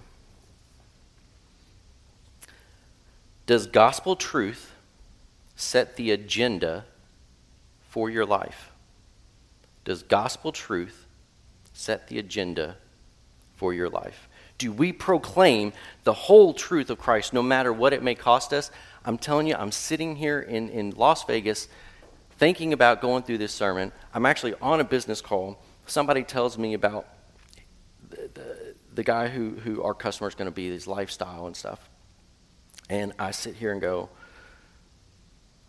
Does 3.46 3.68
gospel 3.68 4.16
truth 4.16 4.74
set 5.58 5.98
the 5.98 6.12
agenda 6.12 6.86
for 7.90 8.10
your 8.10 8.26
life? 8.26 8.72
Does 9.84 10.04
gospel 10.04 10.54
truth 10.54 11.06
set 11.74 12.08
the 12.08 12.18
agenda 12.18 12.78
for 13.58 13.74
your 13.74 13.90
life? 13.90 14.29
Do 14.60 14.72
we 14.72 14.92
proclaim 14.92 15.74
the 16.04 16.14
whole 16.14 16.54
truth 16.54 16.92
of 16.92 17.00
Christ 17.00 17.34
no 17.34 17.42
matter 17.42 17.74
what 17.74 17.94
it 17.94 18.04
may 18.04 18.14
cost 18.14 18.54
us? 18.54 18.70
I'm 19.04 19.18
telling 19.18 19.48
you, 19.48 19.56
I'm 19.56 19.72
sitting 19.72 20.18
here 20.18 20.40
in, 20.40 20.70
in 20.70 20.92
Las 20.92 21.24
Vegas 21.24 21.68
thinking 22.38 22.74
about 22.74 23.02
going 23.02 23.24
through 23.24 23.38
this 23.40 23.54
sermon. 23.54 23.92
I'm 24.14 24.26
actually 24.26 24.54
on 24.62 24.80
a 24.82 24.84
business 24.84 25.22
call. 25.22 25.62
Somebody 25.88 26.24
tells 26.24 26.58
me 26.58 26.74
about 26.74 27.08
the, 28.10 28.30
the, 28.34 28.76
the 28.96 29.04
guy 29.04 29.30
who, 29.30 29.52
who 29.52 29.82
our 29.82 29.94
customer 29.94 30.28
is 30.28 30.36
going 30.36 30.50
to 30.50 30.56
be, 30.56 30.70
his 30.70 30.88
lifestyle 30.88 31.48
and 31.48 31.56
stuff. 31.56 31.90
And 32.90 33.14
I 33.18 33.32
sit 33.32 33.56
here 33.56 33.72
and 33.72 33.80
go, 33.80 34.10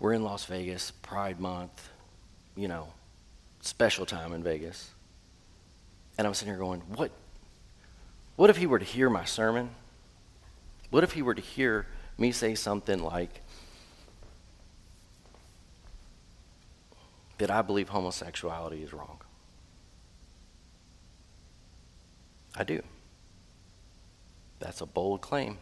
we're 0.00 0.14
in 0.14 0.24
Las 0.24 0.46
Vegas, 0.46 0.90
Pride 0.90 1.38
Month, 1.38 1.90
you 2.56 2.66
know, 2.66 2.88
special 3.60 4.04
time 4.04 4.32
in 4.32 4.42
Vegas. 4.42 4.90
And 6.18 6.26
I'm 6.26 6.34
sitting 6.34 6.52
here 6.52 6.58
going, 6.58 6.80
what, 6.96 7.12
what 8.40 8.48
if 8.48 8.56
he 8.56 8.66
were 8.66 8.78
to 8.78 8.86
hear 8.86 9.10
my 9.10 9.26
sermon? 9.26 9.68
What 10.88 11.04
if 11.04 11.12
he 11.12 11.20
were 11.20 11.34
to 11.34 11.42
hear 11.42 11.86
me 12.16 12.32
say 12.32 12.54
something 12.54 12.98
like, 12.98 13.42
that 17.36 17.50
I 17.50 17.60
believe 17.60 17.90
homosexuality 17.90 18.82
is 18.82 18.94
wrong? 18.94 19.20
I 22.56 22.64
do. 22.64 22.80
That's 24.58 24.80
a 24.80 24.86
bold 24.86 25.20
claim. 25.20 25.58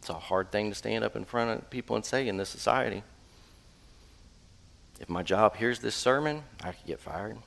It's 0.00 0.10
a 0.10 0.12
hard 0.12 0.52
thing 0.52 0.68
to 0.68 0.74
stand 0.74 1.02
up 1.02 1.16
in 1.16 1.24
front 1.24 1.50
of 1.50 1.70
people 1.70 1.96
and 1.96 2.04
say 2.04 2.28
in 2.28 2.36
this 2.36 2.50
society. 2.50 3.02
If 5.00 5.08
my 5.08 5.22
job 5.22 5.56
hears 5.56 5.78
this 5.78 5.94
sermon, 5.94 6.42
I 6.62 6.72
could 6.72 6.86
get 6.86 7.00
fired. 7.00 7.38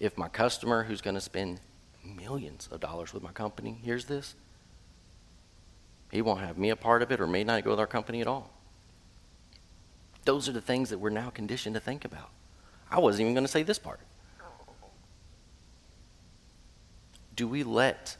If 0.00 0.18
my 0.18 0.26
customer, 0.26 0.82
who's 0.82 1.00
going 1.00 1.14
to 1.14 1.20
spend 1.20 1.60
millions 2.04 2.68
of 2.70 2.80
dollars 2.80 3.12
with 3.12 3.22
my 3.22 3.32
company, 3.32 3.78
hears 3.82 4.06
this, 4.06 4.34
he 6.10 6.22
won't 6.22 6.40
have 6.40 6.58
me 6.58 6.70
a 6.70 6.76
part 6.76 7.02
of 7.02 7.12
it 7.12 7.20
or 7.20 7.26
may 7.26 7.44
not 7.44 7.64
go 7.64 7.70
with 7.70 7.80
our 7.80 7.86
company 7.86 8.20
at 8.20 8.26
all. 8.26 8.50
Those 10.24 10.48
are 10.48 10.52
the 10.52 10.60
things 10.60 10.90
that 10.90 10.98
we're 10.98 11.10
now 11.10 11.30
conditioned 11.30 11.74
to 11.74 11.80
think 11.80 12.04
about. 12.04 12.30
I 12.90 12.98
wasn't 12.98 13.22
even 13.22 13.34
going 13.34 13.44
to 13.44 13.50
say 13.50 13.62
this 13.62 13.78
part. 13.78 14.00
Do 17.36 17.48
we 17.48 17.62
let 17.62 18.16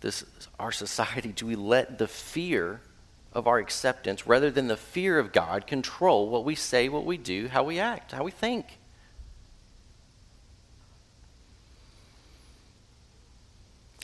this 0.00 0.24
our 0.58 0.72
society 0.72 1.32
do 1.32 1.46
we 1.46 1.56
let 1.56 1.98
the 1.98 2.08
fear 2.08 2.80
of 3.32 3.46
our 3.46 3.58
acceptance 3.58 4.26
rather 4.26 4.50
than 4.50 4.66
the 4.66 4.76
fear 4.76 5.18
of 5.18 5.32
God 5.32 5.66
control 5.66 6.28
what 6.28 6.44
we 6.44 6.54
say, 6.54 6.88
what 6.88 7.04
we 7.04 7.18
do, 7.18 7.48
how 7.48 7.62
we 7.62 7.78
act, 7.78 8.12
how 8.12 8.24
we 8.24 8.30
think. 8.30 8.78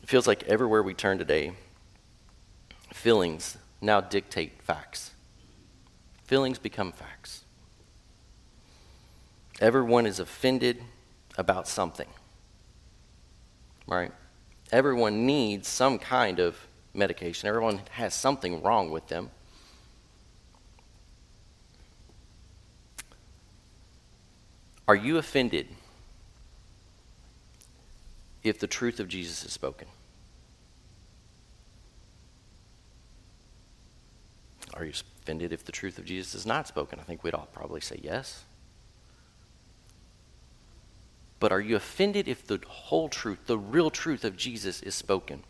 It 0.02 0.08
feels 0.08 0.26
like 0.26 0.42
everywhere 0.44 0.82
we 0.82 0.94
turn 0.94 1.18
today, 1.18 1.52
feelings 2.92 3.56
now 3.80 4.00
dictate 4.00 4.62
facts. 4.62 5.12
Feelings 6.24 6.58
become 6.58 6.92
facts. 6.92 7.44
Everyone 9.60 10.06
is 10.06 10.18
offended 10.18 10.82
about 11.38 11.68
something, 11.68 12.08
right? 13.86 14.12
Everyone 14.72 15.24
needs 15.26 15.68
some 15.68 15.98
kind 15.98 16.40
of 16.40 16.56
medication. 16.94 17.48
Everyone 17.48 17.82
has 17.92 18.14
something 18.14 18.62
wrong 18.62 18.90
with 18.90 19.06
them. 19.08 19.30
Are 24.88 24.96
you 24.96 25.16
offended 25.16 25.68
if 28.42 28.58
the 28.58 28.66
truth 28.66 29.00
of 29.00 29.08
Jesus 29.08 29.44
is 29.44 29.52
spoken? 29.52 29.88
Are 34.74 34.84
you 34.84 34.92
offended 35.22 35.52
if 35.52 35.64
the 35.64 35.72
truth 35.72 35.98
of 35.98 36.04
Jesus 36.04 36.34
is 36.34 36.46
not 36.46 36.66
spoken? 36.66 36.98
I 36.98 37.02
think 37.02 37.22
we'd 37.22 37.34
all 37.34 37.48
probably 37.52 37.80
say 37.80 38.00
yes. 38.02 38.44
But 41.38 41.52
are 41.52 41.60
you 41.60 41.76
offended 41.76 42.28
if 42.28 42.46
the 42.46 42.60
whole 42.66 43.08
truth, 43.08 43.46
the 43.46 43.58
real 43.58 43.90
truth 43.90 44.24
of 44.24 44.36
Jesus 44.36 44.82
is 44.82 44.94
spoken? 44.94 45.42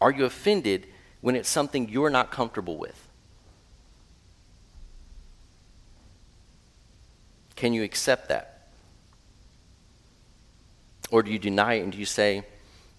Are 0.00 0.10
you 0.10 0.24
offended 0.24 0.86
when 1.20 1.34
it's 1.34 1.48
something 1.48 1.88
you're 1.88 2.10
not 2.10 2.30
comfortable 2.30 2.76
with? 2.76 3.08
Can 7.56 7.72
you 7.72 7.82
accept 7.82 8.28
that? 8.28 8.55
Or 11.10 11.22
do 11.22 11.30
you 11.30 11.38
deny 11.38 11.74
it 11.74 11.82
and 11.82 11.92
do 11.92 11.98
you 11.98 12.06
say, 12.06 12.44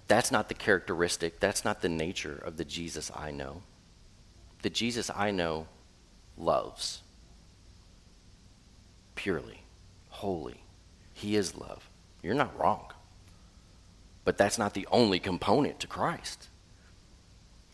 that's 0.07 0.31
not 0.31 0.47
the 0.47 0.53
characteristic, 0.53 1.39
that's 1.39 1.65
not 1.65 1.81
the 1.81 1.89
nature 1.89 2.41
of 2.45 2.57
the 2.57 2.65
Jesus 2.65 3.11
I 3.15 3.31
know? 3.31 3.61
The 4.61 4.69
Jesus 4.69 5.11
I 5.13 5.31
know 5.31 5.67
loves 6.37 7.01
purely, 9.15 9.63
holy. 10.09 10.61
He 11.13 11.35
is 11.35 11.57
love. 11.57 11.89
You're 12.23 12.35
not 12.35 12.57
wrong. 12.57 12.85
But 14.23 14.37
that's 14.37 14.57
not 14.57 14.73
the 14.73 14.87
only 14.91 15.19
component 15.19 15.79
to 15.81 15.87
Christ. 15.87 16.47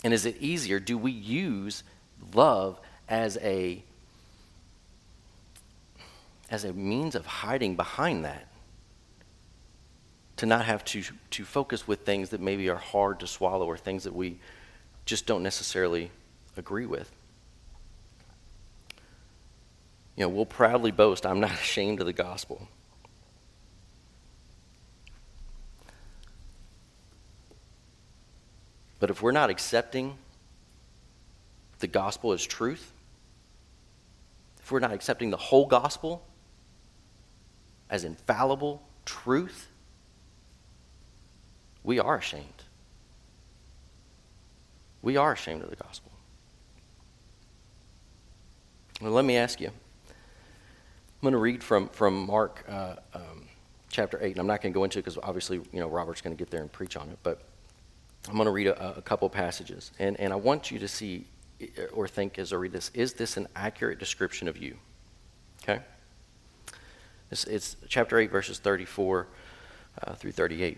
And 0.03 0.13
is 0.13 0.25
it 0.25 0.37
easier? 0.39 0.79
Do 0.79 0.97
we 0.97 1.11
use 1.11 1.83
love 2.33 2.79
as 3.07 3.37
a 3.37 3.83
as 6.49 6.63
a 6.63 6.73
means 6.73 7.15
of 7.15 7.25
hiding 7.25 7.75
behind 7.75 8.25
that? 8.25 8.47
To 10.37 10.45
not 10.45 10.65
have 10.65 10.83
to, 10.85 11.03
to 11.31 11.45
focus 11.45 11.87
with 11.87 12.01
things 12.01 12.29
that 12.29 12.41
maybe 12.41 12.69
are 12.69 12.75
hard 12.75 13.19
to 13.19 13.27
swallow 13.27 13.65
or 13.65 13.77
things 13.77 14.03
that 14.03 14.15
we 14.15 14.39
just 15.05 15.25
don't 15.25 15.43
necessarily 15.43 16.09
agree 16.57 16.85
with. 16.85 17.11
You 20.15 20.23
know, 20.23 20.29
we'll 20.29 20.45
proudly 20.45 20.91
boast, 20.91 21.25
I'm 21.25 21.39
not 21.39 21.51
ashamed 21.61 21.99
of 21.99 22.05
the 22.05 22.13
gospel. 22.13 22.67
But 28.99 29.09
if 29.09 29.21
we're 29.21 29.31
not 29.31 29.49
accepting 29.49 30.17
the 31.79 31.87
gospel 31.87 32.31
as 32.31 32.45
truth, 32.45 32.93
if 34.61 34.71
we're 34.71 34.79
not 34.79 34.93
accepting 34.93 35.29
the 35.29 35.37
whole 35.37 35.65
gospel 35.65 36.25
as 37.89 38.05
infallible 38.05 38.81
truth, 39.03 39.67
we 41.83 41.99
are 41.99 42.17
ashamed. 42.17 42.45
We 45.01 45.17
are 45.17 45.33
ashamed 45.33 45.63
of 45.63 45.69
the 45.69 45.75
gospel. 45.75 46.11
Well, 49.01 49.11
let 49.11 49.25
me 49.25 49.35
ask 49.35 49.59
you. 49.59 49.67
I'm 49.67 51.21
going 51.21 51.33
to 51.33 51.39
read 51.39 51.63
from, 51.63 51.89
from 51.89 52.25
Mark 52.25 52.63
uh, 52.69 52.95
um, 53.13 53.45
chapter 53.89 54.17
8, 54.21 54.31
and 54.31 54.39
I'm 54.39 54.47
not 54.47 54.61
going 54.61 54.71
to 54.71 54.77
go 54.77 54.83
into 54.83 54.99
it 54.99 55.03
because 55.03 55.17
obviously, 55.21 55.57
you 55.71 55.79
know, 55.79 55.87
Robert's 55.87 56.21
going 56.21 56.35
to 56.35 56.39
get 56.39 56.49
there 56.49 56.61
and 56.61 56.71
preach 56.71 56.95
on 56.95 57.09
it, 57.09 57.17
but 57.23 57.41
I'm 58.27 58.35
going 58.35 58.45
to 58.45 58.51
read 58.51 58.67
a, 58.67 58.97
a 58.97 59.01
couple 59.01 59.29
passages. 59.29 59.91
And, 59.99 60.19
and 60.19 60.31
I 60.31 60.37
want 60.37 60.71
you 60.71 60.79
to 60.79 60.87
see 60.87 61.25
or 61.93 62.07
think 62.07 62.39
as 62.39 62.51
I 62.51 62.57
read 62.57 62.71
this 62.71 62.91
is 62.93 63.13
this 63.13 63.37
an 63.37 63.47
accurate 63.55 63.99
description 63.99 64.47
of 64.47 64.57
you? 64.57 64.75
Okay? 65.63 65.81
It's, 67.31 67.45
it's 67.45 67.75
chapter 67.87 68.17
8, 68.17 68.31
verses 68.31 68.59
34 68.59 69.27
uh, 70.03 70.13
through 70.13 70.31
38. 70.31 70.77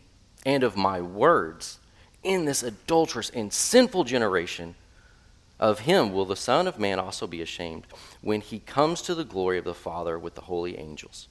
and 0.45 0.63
of 0.63 0.75
my 0.75 1.01
words 1.01 1.79
in 2.23 2.45
this 2.45 2.63
adulterous 2.63 3.29
and 3.29 3.51
sinful 3.51 4.03
generation, 4.03 4.75
of 5.59 5.79
him 5.79 6.11
will 6.11 6.25
the 6.25 6.35
Son 6.35 6.67
of 6.67 6.79
Man 6.79 6.99
also 6.99 7.27
be 7.27 7.41
ashamed 7.41 7.85
when 8.21 8.41
he 8.41 8.59
comes 8.59 9.01
to 9.03 9.15
the 9.15 9.23
glory 9.23 9.57
of 9.57 9.65
the 9.65 9.73
Father 9.73 10.17
with 10.17 10.35
the 10.35 10.41
holy 10.41 10.77
angels. 10.77 11.27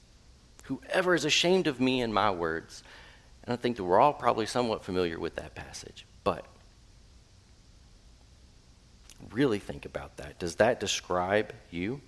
Whoever 0.63 1.13
is 1.15 1.25
ashamed 1.25 1.67
of 1.67 1.81
me 1.81 2.01
and 2.01 2.13
my 2.13 2.31
words, 2.31 2.83
and 3.43 3.53
I 3.53 3.57
think 3.57 3.77
that 3.77 3.83
we're 3.83 3.99
all 3.99 4.13
probably 4.13 4.45
somewhat 4.45 4.85
familiar 4.85 5.19
with 5.19 5.35
that 5.35 5.55
passage, 5.55 6.05
but 6.23 6.45
really 9.31 9.59
think 9.59 9.85
about 9.85 10.17
that. 10.17 10.39
Does 10.39 10.55
that 10.55 10.79
describe 10.79 11.53
you? 11.69 12.01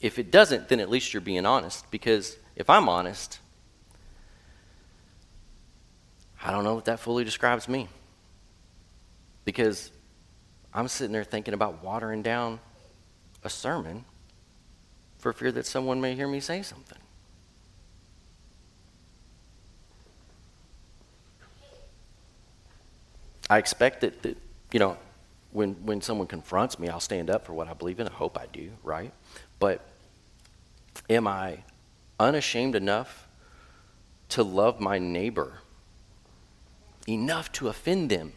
If 0.00 0.18
it 0.18 0.30
doesn't, 0.30 0.68
then 0.68 0.80
at 0.80 0.90
least 0.90 1.12
you're 1.12 1.20
being 1.20 1.46
honest. 1.46 1.90
Because 1.90 2.36
if 2.56 2.68
I'm 2.70 2.88
honest, 2.88 3.38
I 6.44 6.50
don't 6.50 6.62
know 6.62 6.76
if 6.76 6.84
that 6.84 7.00
fully 7.00 7.24
describes 7.24 7.68
me. 7.68 7.88
Because 9.46 9.90
I'm 10.74 10.88
sitting 10.88 11.12
there 11.12 11.24
thinking 11.24 11.54
about 11.54 11.82
watering 11.82 12.22
down 12.22 12.60
a 13.42 13.50
sermon 13.50 14.04
for 15.18 15.32
fear 15.32 15.50
that 15.52 15.64
someone 15.64 16.02
may 16.02 16.14
hear 16.14 16.28
me 16.28 16.40
say 16.40 16.60
something. 16.62 16.98
I 23.48 23.58
expect 23.58 24.02
that, 24.02 24.22
that 24.22 24.36
you 24.72 24.80
know, 24.80 24.96
when, 25.52 25.72
when 25.86 26.02
someone 26.02 26.26
confronts 26.26 26.78
me, 26.78 26.88
I'll 26.88 27.00
stand 27.00 27.30
up 27.30 27.46
for 27.46 27.54
what 27.54 27.68
I 27.68 27.74
believe 27.74 28.00
in. 28.00 28.08
I 28.08 28.12
hope 28.12 28.38
I 28.38 28.46
do, 28.52 28.70
right? 28.82 29.12
But 29.58 29.80
am 31.08 31.26
I 31.26 31.58
unashamed 32.18 32.74
enough 32.74 33.28
to 34.30 34.42
love 34.42 34.80
my 34.80 34.98
neighbor 34.98 35.60
enough 37.08 37.52
to 37.52 37.68
offend 37.68 38.10
them? 38.10 38.32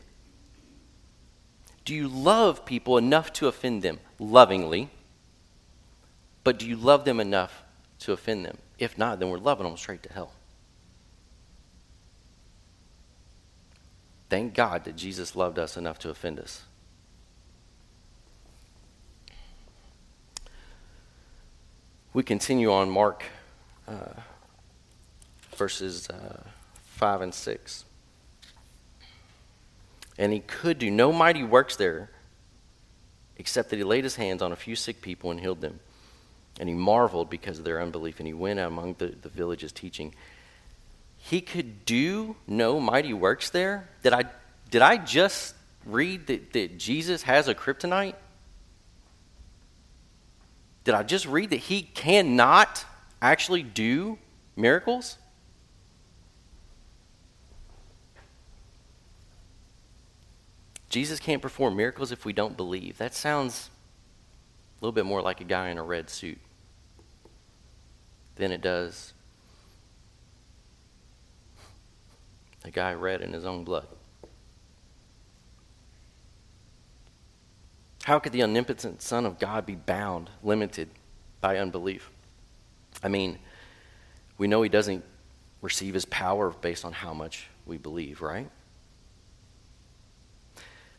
Do 1.85 1.95
you 1.95 2.07
love 2.07 2.65
people 2.65 2.97
enough 2.97 3.31
to 3.33 3.47
offend 3.47 3.81
them 3.81 3.99
lovingly? 4.19 4.89
But 6.43 6.59
do 6.59 6.67
you 6.67 6.75
love 6.75 7.05
them 7.05 7.19
enough 7.19 7.63
to 7.99 8.13
offend 8.13 8.45
them? 8.45 8.57
If 8.77 8.97
not, 8.97 9.19
then 9.19 9.29
we're 9.29 9.37
loving 9.37 9.65
them 9.65 9.77
straight 9.77 10.03
to 10.03 10.13
hell. 10.13 10.31
Thank 14.29 14.53
God 14.53 14.83
that 14.83 14.95
Jesus 14.95 15.35
loved 15.35 15.57
us 15.57 15.77
enough 15.77 15.99
to 15.99 16.09
offend 16.09 16.39
us. 16.39 16.63
We 22.13 22.23
continue 22.23 22.71
on 22.71 22.89
Mark 22.89 23.23
uh, 23.87 24.21
verses 25.55 26.09
uh, 26.09 26.43
5 26.83 27.21
and 27.21 27.33
6. 27.33 27.85
And 30.17 30.33
he 30.33 30.39
could 30.39 30.79
do 30.79 30.89
no 30.89 31.11
mighty 31.11 31.43
works 31.43 31.75
there 31.75 32.09
except 33.37 33.69
that 33.69 33.77
he 33.77 33.83
laid 33.83 34.03
his 34.03 34.15
hands 34.15 34.41
on 34.41 34.51
a 34.51 34.55
few 34.55 34.75
sick 34.75 35.01
people 35.01 35.31
and 35.31 35.39
healed 35.39 35.61
them. 35.61 35.79
And 36.59 36.67
he 36.67 36.73
marveled 36.73 37.29
because 37.29 37.59
of 37.59 37.65
their 37.65 37.81
unbelief. 37.81 38.19
And 38.19 38.27
he 38.27 38.33
went 38.33 38.59
among 38.59 38.95
the, 38.97 39.07
the 39.07 39.29
villages 39.29 39.71
teaching. 39.71 40.15
He 41.17 41.41
could 41.41 41.85
do 41.85 42.35
no 42.47 42.79
mighty 42.79 43.13
works 43.13 43.51
there? 43.51 43.89
Did 44.01 44.13
I, 44.13 44.25
did 44.71 44.81
I 44.81 44.97
just 44.97 45.53
read 45.85 46.27
that, 46.27 46.53
that 46.53 46.77
Jesus 46.79 47.21
has 47.23 47.47
a 47.47 47.53
kryptonite? 47.53 48.15
Did 50.83 50.95
I 50.95 51.03
just 51.03 51.25
read 51.25 51.51
that 51.51 51.57
he 51.57 51.81
cannot 51.81 52.85
actually 53.21 53.61
do 53.61 54.17
miracles? 54.55 55.17
Jesus 60.89 61.19
can't 61.19 61.41
perform 61.41 61.75
miracles 61.75 62.11
if 62.11 62.25
we 62.25 62.33
don't 62.33 62.55
believe. 62.55 62.97
That 62.97 63.13
sounds 63.13 63.69
a 64.79 64.85
little 64.85 64.93
bit 64.93 65.05
more 65.05 65.21
like 65.21 65.41
a 65.41 65.45
guy 65.45 65.69
in 65.69 65.77
a 65.77 65.83
red 65.83 66.09
suit 66.09 66.39
than 68.35 68.51
it 68.51 68.61
does 68.61 69.13
a 72.63 72.71
guy 72.71 72.93
red 72.93 73.21
in 73.21 73.33
his 73.33 73.45
own 73.45 73.63
blood. 73.63 73.87
How 78.03 78.19
could 78.19 78.31
the 78.31 78.43
omnipotent 78.43 79.01
Son 79.01 79.25
of 79.25 79.39
God 79.39 79.65
be 79.65 79.75
bound, 79.75 80.29
limited 80.43 80.89
by 81.41 81.57
unbelief? 81.57 82.09
I 83.03 83.09
mean, 83.09 83.39
we 84.37 84.47
know 84.47 84.61
he 84.61 84.69
doesn't 84.69 85.03
receive 85.61 85.93
his 85.93 86.05
power 86.05 86.51
based 86.51 86.85
on 86.85 86.93
how 86.93 87.13
much 87.13 87.47
we 87.65 87.77
believe, 87.77 88.21
right? 88.21 88.49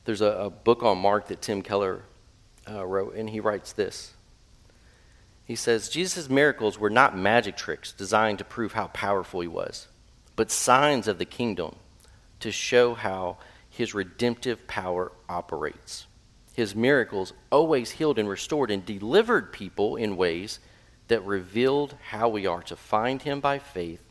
There's 0.05 0.21
a, 0.21 0.27
a 0.27 0.51
book 0.51 0.83
on 0.83 0.99
Mark 0.99 1.29
that 1.29 1.43
Tim 1.43 1.63
Keller 1.63 2.03
uh, 2.69 2.85
wrote, 2.87 3.15
and 3.15 3.29
he 3.31 3.41
writes 3.41 3.73
this. 3.73 4.15
He 5.45 5.57
says, 5.57 5.89
Jesus' 5.89 6.29
miracles 6.29 6.79
were 6.79 6.91
not 6.91 7.17
magic 7.17 7.57
tricks 7.57 7.93
designed 7.93 8.39
to 8.39 8.45
prove 8.45 8.73
how 8.73 8.89
powerful 8.89 9.41
he 9.41 9.49
was, 9.49 9.89
but 10.37 10.51
signs 10.51 11.09
of 11.09 11.19
the 11.19 11.25
kingdom 11.25 11.77
to 12.41 12.53
show 12.53 12.95
how 12.95 13.39
his 13.71 13.95
redemptive 13.95 14.67
power 14.67 15.13
operates. 15.29 16.07
His 16.55 16.75
miracles 16.75 17.33
always 17.51 17.93
healed 17.93 18.19
and 18.19 18.29
restored 18.29 18.71
and 18.71 18.85
delivered 18.85 19.53
people 19.53 19.97
in 19.97 20.17
ways 20.17 20.59
that 21.07 21.25
revealed 21.25 21.95
how 22.09 22.29
we 22.29 22.47
are 22.47 22.63
to 22.63 22.77
find 22.77 23.23
him 23.23 23.41
by 23.41 23.59
faith 23.59 24.03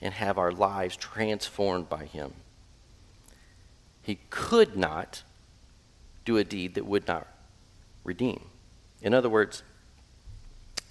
and 0.00 0.14
have 0.14 0.38
our 0.38 0.52
lives 0.52 0.96
transformed 0.96 1.88
by 1.88 2.04
him. 2.04 2.34
He 4.08 4.20
could 4.30 4.74
not 4.74 5.22
do 6.24 6.38
a 6.38 6.42
deed 6.42 6.76
that 6.76 6.86
would 6.86 7.06
not 7.06 7.28
redeem. 8.04 8.40
In 9.02 9.12
other 9.12 9.28
words, 9.28 9.62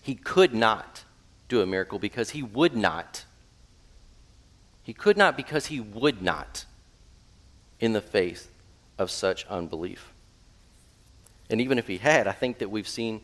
he 0.03 0.13
could 0.13 0.53
not 0.53 1.03
do 1.49 1.60
a 1.60 1.65
miracle 1.65 1.97
because 1.97 2.30
he 2.30 2.43
would 2.43 2.75
not. 2.75 3.25
He 4.84 4.93
could 4.93 5.17
not 5.17 5.36
because 5.36 5.65
he 5.65 5.80
would 5.80 6.21
not 6.21 6.65
in 7.80 7.93
the 7.93 8.01
face 8.01 8.49
of 8.99 9.10
such 9.10 9.47
unbelief. 9.47 10.13
And 11.49 11.60
even 11.60 11.80
if 11.80 11.88
he 11.88 11.97
had, 11.97 12.27
I 12.27 12.34
think 12.34 12.60
that 12.60 12.69
we've 12.69 12.88
seen 12.88 13.21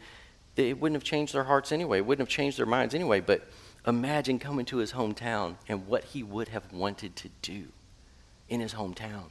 that 0.55 0.65
it 0.65 0.81
wouldn't 0.81 0.95
have 0.95 1.07
changed 1.07 1.35
their 1.35 1.43
hearts 1.43 1.71
anyway, 1.71 1.99
it 1.99 2.07
wouldn't 2.07 2.27
have 2.27 2.35
changed 2.35 2.57
their 2.57 2.65
minds 2.65 2.95
anyway. 2.95 3.19
But 3.19 3.47
imagine 3.85 4.39
coming 4.39 4.65
to 4.65 4.77
his 4.77 4.93
hometown 4.93 5.57
and 5.69 5.85
what 5.85 6.03
he 6.03 6.23
would 6.23 6.47
have 6.47 6.73
wanted 6.73 7.15
to 7.17 7.29
do 7.43 7.65
in 8.49 8.59
his 8.59 8.73
hometown. 8.73 9.25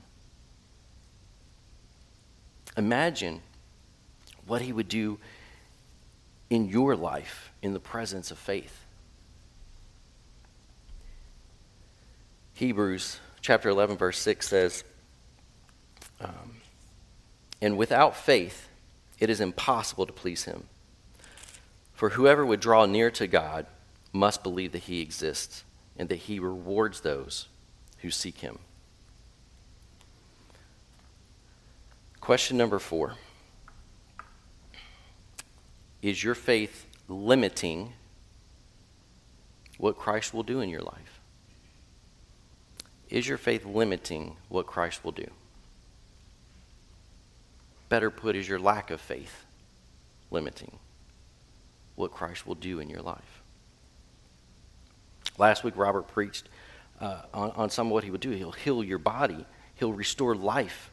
Imagine 2.76 3.40
what 4.46 4.62
he 4.62 4.72
would 4.72 4.88
do 4.88 5.18
in 6.50 6.68
your 6.68 6.96
life 6.96 7.52
in 7.62 7.72
the 7.72 7.80
presence 7.80 8.30
of 8.30 8.38
faith. 8.38 8.84
Hebrews 12.54 13.18
chapter 13.40 13.68
11, 13.68 13.96
verse 13.96 14.18
6 14.18 14.48
says, 14.48 14.84
um, 16.20 16.56
And 17.60 17.76
without 17.76 18.16
faith, 18.16 18.68
it 19.18 19.30
is 19.30 19.40
impossible 19.40 20.06
to 20.06 20.12
please 20.12 20.44
him. 20.44 20.64
For 21.94 22.10
whoever 22.10 22.44
would 22.44 22.60
draw 22.60 22.86
near 22.86 23.10
to 23.12 23.26
God 23.26 23.66
must 24.12 24.42
believe 24.42 24.72
that 24.72 24.82
he 24.84 25.00
exists 25.00 25.64
and 25.96 26.08
that 26.08 26.16
he 26.16 26.38
rewards 26.38 27.00
those 27.00 27.48
who 27.98 28.10
seek 28.10 28.38
him. 28.38 28.58
Question 32.22 32.56
number 32.56 32.78
four 32.78 33.14
Is 36.00 36.22
your 36.22 36.36
faith 36.36 36.86
limiting 37.08 37.92
what 39.76 39.98
Christ 39.98 40.32
will 40.32 40.44
do 40.44 40.60
in 40.60 40.70
your 40.70 40.82
life? 40.82 41.20
Is 43.10 43.28
your 43.28 43.38
faith 43.38 43.66
limiting 43.66 44.36
what 44.48 44.66
Christ 44.66 45.04
will 45.04 45.10
do? 45.10 45.26
Better 47.88 48.08
put, 48.08 48.36
is 48.36 48.48
your 48.48 48.60
lack 48.60 48.92
of 48.92 49.00
faith 49.00 49.44
limiting 50.30 50.78
what 51.96 52.12
Christ 52.12 52.46
will 52.46 52.54
do 52.54 52.78
in 52.78 52.88
your 52.88 53.02
life? 53.02 53.42
Last 55.38 55.64
week, 55.64 55.76
Robert 55.76 56.06
preached 56.06 56.48
uh, 57.00 57.22
on, 57.34 57.50
on 57.50 57.68
some 57.68 57.88
of 57.88 57.92
what 57.92 58.04
he 58.04 58.12
would 58.12 58.20
do. 58.20 58.30
He'll 58.30 58.52
heal 58.52 58.84
your 58.84 58.98
body, 58.98 59.44
he'll 59.74 59.92
restore 59.92 60.36
life 60.36 60.91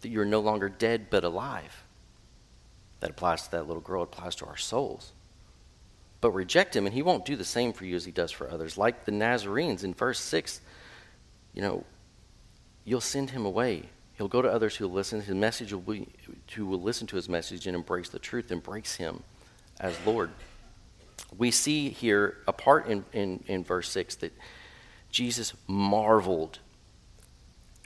that 0.00 0.08
you're 0.08 0.24
no 0.24 0.40
longer 0.40 0.68
dead 0.68 1.06
but 1.10 1.24
alive. 1.24 1.84
That 3.00 3.10
applies 3.10 3.44
to 3.44 3.50
that 3.52 3.66
little 3.66 3.82
girl, 3.82 4.02
it 4.02 4.10
applies 4.12 4.34
to 4.36 4.46
our 4.46 4.56
souls. 4.56 5.12
But 6.20 6.32
reject 6.32 6.74
him, 6.74 6.84
and 6.84 6.94
he 6.94 7.02
won't 7.02 7.24
do 7.24 7.36
the 7.36 7.44
same 7.44 7.72
for 7.72 7.84
you 7.84 7.94
as 7.94 8.04
he 8.04 8.10
does 8.10 8.32
for 8.32 8.50
others. 8.50 8.76
Like 8.76 9.04
the 9.04 9.12
Nazarenes 9.12 9.84
in 9.84 9.94
verse 9.94 10.18
6, 10.18 10.60
you 11.54 11.62
know, 11.62 11.84
you'll 12.84 13.00
send 13.00 13.30
him 13.30 13.46
away. 13.46 13.84
He'll 14.14 14.26
go 14.26 14.42
to 14.42 14.50
others 14.50 14.74
who 14.74 14.88
listen. 14.88 15.20
His 15.20 15.34
message 15.34 15.72
will 15.72 15.80
be, 15.80 16.08
who 16.54 16.66
will 16.66 16.82
listen 16.82 17.06
to 17.08 17.16
his 17.16 17.28
message 17.28 17.68
and 17.68 17.76
embrace 17.76 18.08
the 18.08 18.18
truth, 18.18 18.50
embrace 18.50 18.96
him 18.96 19.22
as 19.78 19.94
Lord. 20.04 20.30
We 21.36 21.52
see 21.52 21.90
here 21.90 22.38
a 22.48 22.52
part 22.52 22.88
in, 22.88 23.04
in, 23.12 23.44
in 23.46 23.62
verse 23.62 23.88
6 23.90 24.16
that 24.16 24.32
Jesus 25.10 25.52
marveled 25.68 26.58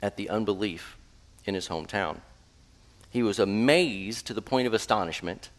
at 0.01 0.17
the 0.17 0.29
unbelief 0.29 0.97
in 1.45 1.55
his 1.55 1.67
hometown. 1.67 2.17
He 3.09 3.23
was 3.23 3.39
amazed 3.39 4.27
to 4.27 4.33
the 4.33 4.41
point 4.41 4.67
of 4.67 4.73
astonishment 4.73 5.49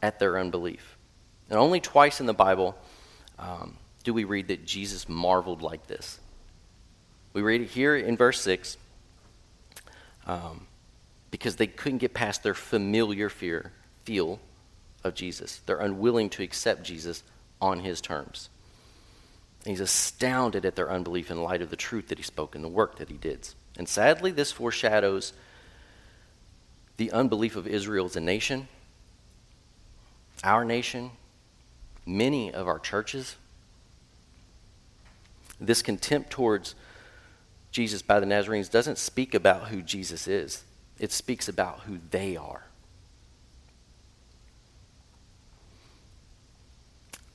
at 0.00 0.18
their 0.18 0.38
unbelief. 0.38 0.96
And 1.50 1.58
only 1.58 1.80
twice 1.80 2.20
in 2.20 2.26
the 2.26 2.34
Bible 2.34 2.76
um, 3.38 3.76
do 4.04 4.14
we 4.14 4.24
read 4.24 4.48
that 4.48 4.64
Jesus 4.64 5.08
marveled 5.08 5.62
like 5.62 5.86
this. 5.86 6.18
We 7.32 7.42
read 7.42 7.60
it 7.60 7.68
here 7.70 7.96
in 7.96 8.16
verse 8.16 8.40
6 8.40 8.76
um, 10.26 10.66
because 11.30 11.56
they 11.56 11.66
couldn't 11.66 11.98
get 11.98 12.14
past 12.14 12.42
their 12.42 12.54
familiar 12.54 13.28
fear, 13.28 13.72
feel 14.04 14.40
of 15.04 15.14
Jesus. 15.14 15.60
They're 15.66 15.78
unwilling 15.78 16.30
to 16.30 16.42
accept 16.42 16.82
Jesus 16.84 17.22
on 17.60 17.80
his 17.80 18.00
terms. 18.00 18.48
And 19.64 19.70
he's 19.70 19.80
astounded 19.80 20.64
at 20.64 20.76
their 20.76 20.90
unbelief 20.90 21.30
in 21.30 21.42
light 21.42 21.62
of 21.62 21.70
the 21.70 21.76
truth 21.76 22.08
that 22.08 22.18
he 22.18 22.24
spoke 22.24 22.54
and 22.54 22.64
the 22.64 22.68
work 22.68 22.96
that 22.98 23.08
he 23.08 23.16
did. 23.16 23.48
And 23.76 23.88
sadly, 23.88 24.30
this 24.30 24.52
foreshadows 24.52 25.32
the 26.96 27.12
unbelief 27.12 27.56
of 27.56 27.66
Israel 27.66 28.06
as 28.06 28.16
a 28.16 28.20
nation, 28.20 28.68
our 30.42 30.64
nation, 30.64 31.12
many 32.04 32.52
of 32.52 32.66
our 32.66 32.78
churches. 32.78 33.36
This 35.60 35.82
contempt 35.82 36.30
towards 36.30 36.74
Jesus 37.70 38.02
by 38.02 38.18
the 38.20 38.26
Nazarenes 38.26 38.68
doesn't 38.68 38.98
speak 38.98 39.34
about 39.34 39.68
who 39.68 39.82
Jesus 39.82 40.26
is, 40.26 40.64
it 40.98 41.12
speaks 41.12 41.48
about 41.48 41.80
who 41.80 41.98
they 42.10 42.36
are. 42.36 42.62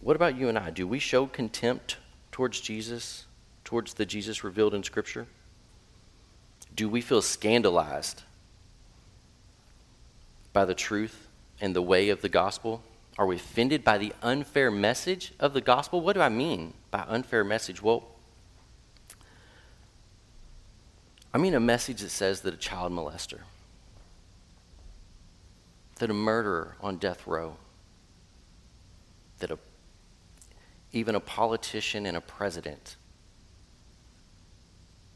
What 0.01 0.17
about 0.17 0.35
you 0.35 0.49
and 0.49 0.57
I? 0.57 0.69
Do 0.69 0.85
we 0.85 0.99
show 0.99 1.27
contempt 1.27 1.95
towards 2.33 2.59
Jesus, 2.59 3.25
towards 3.63 3.93
the 3.93 4.05
Jesus 4.05 4.43
revealed 4.43 4.73
in 4.73 4.83
Scripture? 4.83 5.27
Do 6.75 6.89
we 6.89 6.99
feel 6.99 7.21
scandalized 7.21 8.23
by 10.51 10.65
the 10.65 10.75
truth 10.75 11.27
and 11.61 11.75
the 11.75 11.81
way 11.81 12.09
of 12.09 12.21
the 12.21 12.29
gospel? 12.29 12.83
Are 13.17 13.27
we 13.27 13.35
offended 13.35 13.83
by 13.83 13.99
the 13.99 14.11
unfair 14.21 14.71
message 14.71 15.33
of 15.39 15.53
the 15.53 15.61
gospel? 15.61 16.01
What 16.01 16.13
do 16.13 16.21
I 16.21 16.29
mean 16.29 16.73
by 16.89 17.05
unfair 17.07 17.43
message? 17.43 17.81
Well, 17.81 18.03
I 21.31 21.37
mean 21.37 21.53
a 21.53 21.59
message 21.59 22.01
that 22.01 22.09
says 22.09 22.41
that 22.41 22.53
a 22.53 22.57
child 22.57 22.91
molester, 22.91 23.41
that 25.97 26.09
a 26.09 26.13
murderer 26.13 26.75
on 26.81 26.97
death 26.97 27.27
row, 27.27 27.57
that 29.39 29.51
a, 29.51 29.59
even 30.93 31.15
a 31.15 31.19
politician 31.19 32.05
and 32.05 32.15
a 32.15 32.21
president 32.21 32.95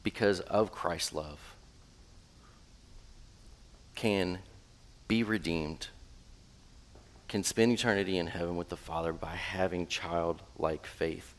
because 0.03 0.39
of 0.41 0.71
Christ's 0.71 1.13
love, 1.13 1.55
can 3.93 4.39
be 5.07 5.23
redeemed, 5.23 5.87
can 7.27 7.43
spend 7.43 7.71
eternity 7.71 8.17
in 8.17 8.27
heaven 8.27 8.55
with 8.55 8.69
the 8.69 8.77
Father 8.77 9.13
by 9.13 9.35
having 9.35 9.85
childlike 9.85 10.85
faith. 10.85 11.35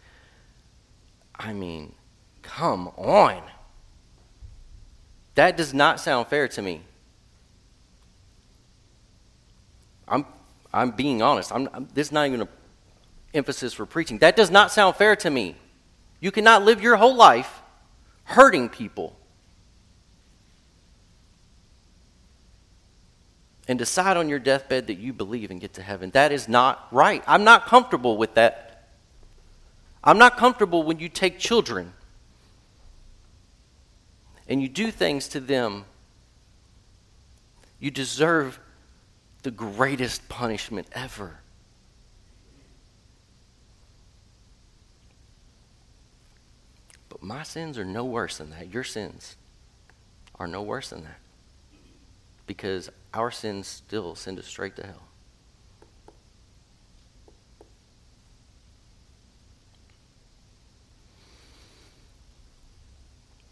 I 1.34 1.52
mean, 1.52 1.94
come 2.42 2.88
on. 2.88 3.42
That 5.34 5.56
does 5.56 5.72
not 5.72 6.00
sound 6.00 6.26
fair 6.26 6.48
to 6.48 6.62
me. 6.62 6.82
I'm, 10.06 10.26
I'm 10.72 10.90
being 10.90 11.22
honest. 11.22 11.52
I'm, 11.52 11.68
I'm, 11.72 11.88
this 11.94 12.08
is 12.08 12.12
not 12.12 12.26
even 12.26 12.42
an 12.42 12.48
emphasis 13.34 13.74
for 13.74 13.86
preaching. 13.86 14.18
That 14.18 14.36
does 14.36 14.50
not 14.50 14.70
sound 14.72 14.96
fair 14.96 15.16
to 15.16 15.30
me. 15.30 15.56
You 16.20 16.30
cannot 16.30 16.64
live 16.64 16.82
your 16.82 16.96
whole 16.96 17.14
life 17.14 17.62
hurting 18.24 18.68
people. 18.68 19.16
And 23.66 23.78
decide 23.78 24.16
on 24.16 24.28
your 24.28 24.38
deathbed 24.38 24.86
that 24.86 24.94
you 24.98 25.12
believe 25.12 25.50
and 25.50 25.60
get 25.60 25.74
to 25.74 25.82
heaven. 25.82 26.10
That 26.10 26.32
is 26.32 26.48
not 26.48 26.88
right. 26.90 27.22
I'm 27.26 27.44
not 27.44 27.66
comfortable 27.66 28.16
with 28.16 28.34
that. 28.34 28.88
I'm 30.02 30.16
not 30.16 30.38
comfortable 30.38 30.82
when 30.84 30.98
you 30.98 31.08
take 31.08 31.38
children 31.38 31.92
and 34.48 34.62
you 34.62 34.68
do 34.68 34.90
things 34.90 35.28
to 35.28 35.40
them. 35.40 35.84
You 37.78 37.90
deserve 37.90 38.58
the 39.42 39.50
greatest 39.50 40.28
punishment 40.28 40.86
ever. 40.92 41.40
My 47.20 47.42
sins 47.42 47.78
are 47.78 47.84
no 47.84 48.04
worse 48.04 48.38
than 48.38 48.50
that. 48.50 48.72
Your 48.72 48.84
sins 48.84 49.36
are 50.36 50.46
no 50.46 50.62
worse 50.62 50.90
than 50.90 51.02
that. 51.04 51.18
Because 52.46 52.90
our 53.12 53.30
sins 53.30 53.66
still 53.66 54.14
send 54.14 54.38
us 54.38 54.46
straight 54.46 54.76
to 54.76 54.86
hell. 54.86 55.02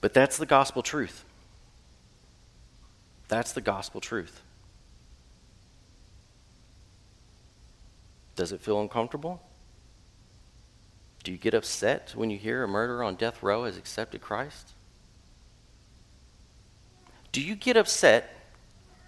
But 0.00 0.14
that's 0.14 0.38
the 0.38 0.46
gospel 0.46 0.82
truth. 0.82 1.24
That's 3.28 3.52
the 3.52 3.60
gospel 3.60 4.00
truth. 4.00 4.42
Does 8.36 8.52
it 8.52 8.60
feel 8.60 8.80
uncomfortable? 8.80 9.42
Do 11.26 11.32
you 11.32 11.38
get 11.38 11.54
upset 11.54 12.12
when 12.14 12.30
you 12.30 12.38
hear 12.38 12.62
a 12.62 12.68
murderer 12.68 13.02
on 13.02 13.16
death 13.16 13.42
row 13.42 13.64
has 13.64 13.76
accepted 13.76 14.20
Christ? 14.20 14.74
Do 17.32 17.40
you 17.40 17.56
get 17.56 17.76
upset 17.76 18.30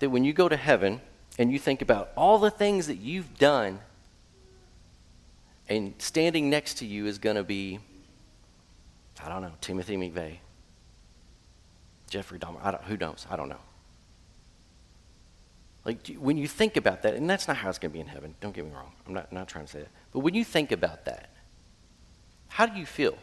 that 0.01 0.11
when 0.11 0.25
you 0.25 0.33
go 0.33 0.49
to 0.49 0.57
heaven 0.57 1.01
and 1.39 1.53
you 1.53 1.61
think 1.61 1.81
about 1.81 2.11
all 2.17 2.39
the 2.39 2.51
things 2.51 2.89
that 2.89 2.97
you've 2.97 3.39
done, 3.39 3.79
and 5.69 5.95
standing 5.99 6.51
next 6.51 6.79
to 6.79 6.87
you 6.87 7.07
is 7.07 7.19
going 7.19 7.37
to 7.37 7.45
be, 7.45 7.79
I 9.25 9.29
don't 9.29 9.43
know, 9.43 9.53
Timothy 9.61 9.97
McVeigh, 9.97 10.39
Jeffrey 12.11 12.41
Dahmer, 12.41 12.83
who 12.83 12.97
knows? 12.97 13.29
I 13.31 13.37
don't 13.37 13.49
know. 13.49 13.61
Like 15.85 16.05
when 16.19 16.37
you 16.37 16.49
think 16.49 16.77
about 16.77 17.03
that, 17.03 17.15
and 17.15 17.31
that's 17.31 17.47
not 17.47 17.59
how 17.59 17.69
it's 17.69 17.79
going 17.79 17.93
to 17.93 17.95
be 17.95 18.01
in 18.01 18.09
heaven. 18.09 18.35
Don't 18.41 18.57
get 18.57 18.65
me 18.65 18.73
wrong. 18.73 18.91
I'm 19.07 19.15
not, 19.15 19.29
I'm 19.31 19.39
not 19.39 19.47
trying 19.47 19.67
to 19.67 19.71
say 19.71 19.79
that. 19.79 19.91
But 20.13 20.19
when 20.19 20.35
you 20.35 20.45
think 20.45 20.73
about 20.73 21.05
that, 21.05 21.31
how 22.49 22.67
do 22.67 22.79
you 22.79 22.87
feel? 22.87 23.17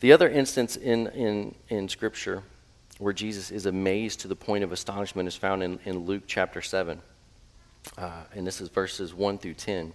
The 0.00 0.12
other 0.12 0.28
instance 0.28 0.76
in, 0.76 1.06
in, 1.08 1.54
in 1.68 1.88
Scripture 1.88 2.42
where 2.98 3.12
Jesus 3.12 3.50
is 3.50 3.66
amazed 3.66 4.20
to 4.20 4.28
the 4.28 4.36
point 4.36 4.64
of 4.64 4.72
astonishment 4.72 5.28
is 5.28 5.36
found 5.36 5.62
in, 5.62 5.78
in 5.84 6.00
Luke 6.00 6.24
chapter 6.26 6.60
7. 6.60 7.00
Uh, 7.98 8.10
and 8.34 8.46
this 8.46 8.60
is 8.60 8.68
verses 8.68 9.14
1 9.14 9.38
through 9.38 9.54
10. 9.54 9.92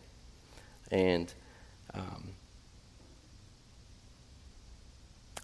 And 0.92 1.34
um, 1.94 2.30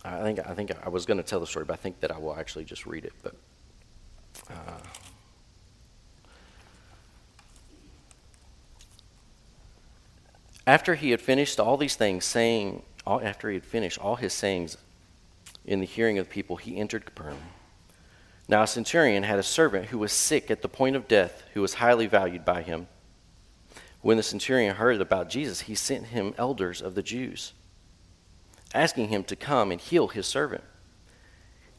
I 0.05 0.21
think 0.21 0.39
I 0.39 0.53
think 0.53 0.71
I 0.84 0.89
was 0.89 1.05
going 1.05 1.17
to 1.17 1.23
tell 1.23 1.39
the 1.39 1.47
story, 1.47 1.65
but 1.65 1.73
I 1.73 1.77
think 1.77 1.99
that 2.01 2.11
I 2.11 2.17
will 2.17 2.36
actually 2.36 2.65
just 2.65 2.86
read 2.86 3.05
it. 3.05 3.13
But 3.21 3.36
uh, 4.49 4.79
after 10.66 10.95
he 10.95 11.11
had 11.11 11.22
finished 11.22 11.59
all 11.59 11.78
these 11.78 11.95
things, 11.95 12.26
saying, 12.26 12.84
all, 13.05 13.22
after 13.22 13.49
he 13.49 13.55
had 13.55 13.66
finished 13.66 13.99
all 13.99 14.16
his 14.16 14.34
sayings 14.34 14.78
in 15.66 15.80
the 15.80 15.86
hearing 15.86 16.18
of 16.18 16.28
the 16.28 16.34
people, 16.34 16.55
he 16.55 16.78
entered 16.78 17.05
Capernaum. 17.05 17.39
Now 18.47 18.64
a 18.64 18.68
centurion 18.68 19.24
had 19.24 19.39
a 19.39 19.43
servant 19.43 19.88
who 19.88 19.97
was 19.97 20.11
sick 20.11 20.51
at 20.51 20.61
the 20.61 20.70
point 20.70 20.95
of 20.95 21.07
death, 21.07 21.43
who 21.53 21.61
was 21.61 21.76
highly 21.76 22.07
valued 22.07 22.45
by 22.45 22.61
him. 22.61 22.88
When 24.01 24.18
the 24.18 24.24
centurion 24.24 24.76
heard 24.76 24.99
about 24.99 25.30
Jesus, 25.30 25.61
he 25.61 25.76
sent 25.76 26.07
him 26.07 26.34
elders 26.38 26.82
of 26.82 26.95
the 26.95 27.03
Jews 27.03 27.53
asking 28.74 29.09
him 29.09 29.24
to 29.24 29.36
come 29.36 29.72
and 29.72 29.80
heal 29.80 30.07
his 30.07 30.26
servant. 30.26 30.64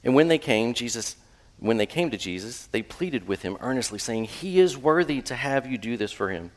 And 0.04 0.14
when 0.14 0.28
they 0.28 0.38
came, 0.38 0.74
Jesus 0.74 1.16
when 1.58 1.76
they 1.76 1.86
came 1.86 2.10
to 2.10 2.18
Jesus, 2.18 2.66
they 2.66 2.82
pleaded 2.82 3.28
with 3.28 3.42
him 3.42 3.56
earnestly, 3.60 3.98
saying, 3.98 4.24
He 4.24 4.58
is 4.60 4.76
worthy 4.76 5.22
to 5.22 5.34
have 5.34 5.66
you 5.66 5.78
do 5.78 5.96
this 5.96 6.12
for 6.12 6.30
him. 6.30 6.50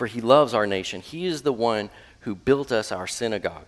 For 0.00 0.06
he 0.06 0.22
loves 0.22 0.54
our 0.54 0.66
nation. 0.66 1.02
He 1.02 1.26
is 1.26 1.42
the 1.42 1.52
one 1.52 1.90
who 2.20 2.34
built 2.34 2.72
us 2.72 2.90
our 2.90 3.06
synagogue. 3.06 3.66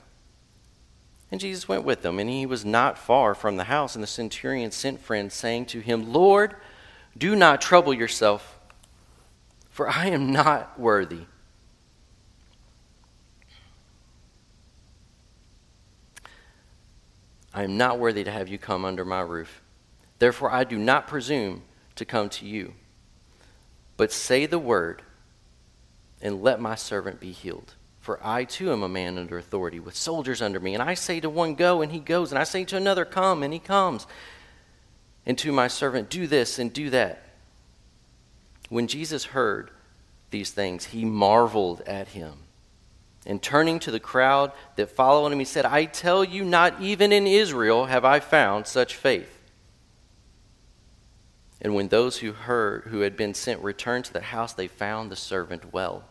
And 1.30 1.38
Jesus 1.38 1.68
went 1.68 1.84
with 1.84 2.00
them, 2.00 2.18
and 2.18 2.30
he 2.30 2.46
was 2.46 2.64
not 2.64 2.96
far 2.96 3.34
from 3.34 3.58
the 3.58 3.64
house. 3.64 3.94
And 3.94 4.02
the 4.02 4.06
centurion 4.06 4.70
sent 4.70 4.98
friends, 4.98 5.34
saying 5.34 5.66
to 5.66 5.80
him, 5.80 6.10
Lord, 6.10 6.56
do 7.18 7.36
not 7.36 7.60
trouble 7.60 7.92
yourself, 7.92 8.58
for 9.68 9.90
I 9.90 10.06
am 10.06 10.32
not 10.32 10.80
worthy 10.80 11.26
I 17.52 17.64
am 17.64 17.76
not 17.76 17.98
worthy 17.98 18.24
to 18.24 18.30
have 18.30 18.48
you 18.48 18.56
come 18.56 18.86
under 18.86 19.04
my 19.04 19.20
roof. 19.20 19.60
Therefore, 20.18 20.50
I 20.50 20.64
do 20.64 20.78
not 20.78 21.06
presume 21.06 21.60
to 21.96 22.06
come 22.06 22.30
to 22.30 22.46
you. 22.46 22.72
But 23.98 24.12
say 24.12 24.46
the 24.46 24.58
word, 24.58 25.02
and 26.22 26.42
let 26.42 26.60
my 26.60 26.74
servant 26.74 27.20
be 27.20 27.32
healed. 27.32 27.74
For 28.00 28.18
I 28.22 28.44
too 28.44 28.72
am 28.72 28.82
a 28.82 28.88
man 28.88 29.18
under 29.18 29.38
authority, 29.38 29.78
with 29.78 29.96
soldiers 29.96 30.42
under 30.42 30.58
me. 30.58 30.74
And 30.74 30.82
I 30.82 30.94
say 30.94 31.20
to 31.20 31.30
one, 31.30 31.54
Go, 31.54 31.82
and 31.82 31.92
he 31.92 32.00
goes. 32.00 32.32
And 32.32 32.38
I 32.38 32.44
say 32.44 32.64
to 32.64 32.76
another, 32.76 33.04
Come, 33.04 33.42
and 33.42 33.52
he 33.52 33.60
comes. 33.60 34.06
And 35.24 35.38
to 35.38 35.52
my 35.52 35.68
servant, 35.68 36.10
Do 36.10 36.26
this 36.26 36.58
and 36.58 36.72
do 36.72 36.90
that. 36.90 37.22
When 38.68 38.88
Jesus 38.88 39.26
heard 39.26 39.70
these 40.30 40.50
things, 40.50 40.86
he 40.86 41.04
marveled 41.04 41.82
at 41.82 42.08
him. 42.08 42.32
And 43.24 43.40
turning 43.40 43.78
to 43.80 43.92
the 43.92 44.00
crowd 44.00 44.50
that 44.74 44.90
followed 44.90 45.30
him, 45.30 45.38
he 45.38 45.44
said, 45.44 45.64
I 45.64 45.84
tell 45.84 46.24
you, 46.24 46.44
not 46.44 46.80
even 46.80 47.12
in 47.12 47.28
Israel 47.28 47.86
have 47.86 48.04
I 48.04 48.18
found 48.18 48.66
such 48.66 48.96
faith. 48.96 49.38
And 51.60 51.76
when 51.76 51.86
those 51.86 52.18
who 52.18 52.32
heard, 52.32 52.84
who 52.88 53.00
had 53.00 53.16
been 53.16 53.34
sent, 53.34 53.62
returned 53.62 54.06
to 54.06 54.12
the 54.12 54.20
house, 54.20 54.52
they 54.52 54.66
found 54.66 55.08
the 55.08 55.16
servant 55.16 55.72
well. 55.72 56.02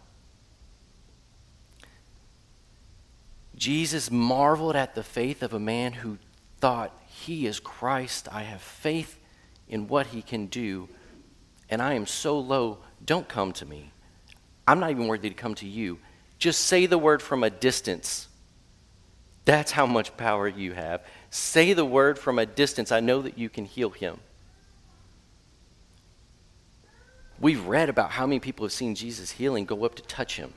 Jesus 3.62 4.10
marveled 4.10 4.76
at 4.76 4.96
the 4.96 5.04
faith 5.04 5.44
of 5.44 5.54
a 5.54 5.60
man 5.60 5.94
who 5.94 6.18
thought, 6.58 7.00
He 7.06 7.46
is 7.46 7.60
Christ. 7.60 8.28
I 8.32 8.42
have 8.42 8.60
faith 8.60 9.20
in 9.68 9.88
what 9.88 10.08
He 10.08 10.24
can 10.24 10.48
do, 10.48 10.90
and 11.70 11.80
I 11.80 11.94
am 11.94 12.08
so 12.08 12.40
low, 12.40 12.80
don't 13.06 13.30
come 13.30 13.52
to 13.54 13.66
me. 13.68 13.92
I'm 14.68 14.80
not 14.80 14.90
even 14.90 15.06
worthy 15.06 15.30
to 15.30 15.36
come 15.36 15.54
to 15.56 15.68
you. 15.68 16.00
Just 16.40 16.62
say 16.62 16.88
the 16.88 16.98
word 16.98 17.22
from 17.22 17.44
a 17.44 17.52
distance. 17.52 18.28
That's 19.46 19.72
how 19.72 19.86
much 19.86 20.18
power 20.18 20.48
you 20.48 20.74
have. 20.74 21.06
Say 21.30 21.74
the 21.74 21.86
word 21.86 22.18
from 22.18 22.40
a 22.40 22.48
distance. 22.48 22.92
I 22.92 23.00
know 23.00 23.22
that 23.22 23.38
you 23.38 23.48
can 23.48 23.66
heal 23.66 23.92
him. 23.92 24.20
We've 27.40 27.64
read 27.68 27.90
about 27.90 28.10
how 28.10 28.26
many 28.26 28.40
people 28.40 28.66
have 28.66 28.74
seen 28.74 28.96
Jesus 28.96 29.30
healing 29.30 29.66
go 29.66 29.86
up 29.86 29.94
to 29.96 30.02
touch 30.02 30.38
him 30.38 30.52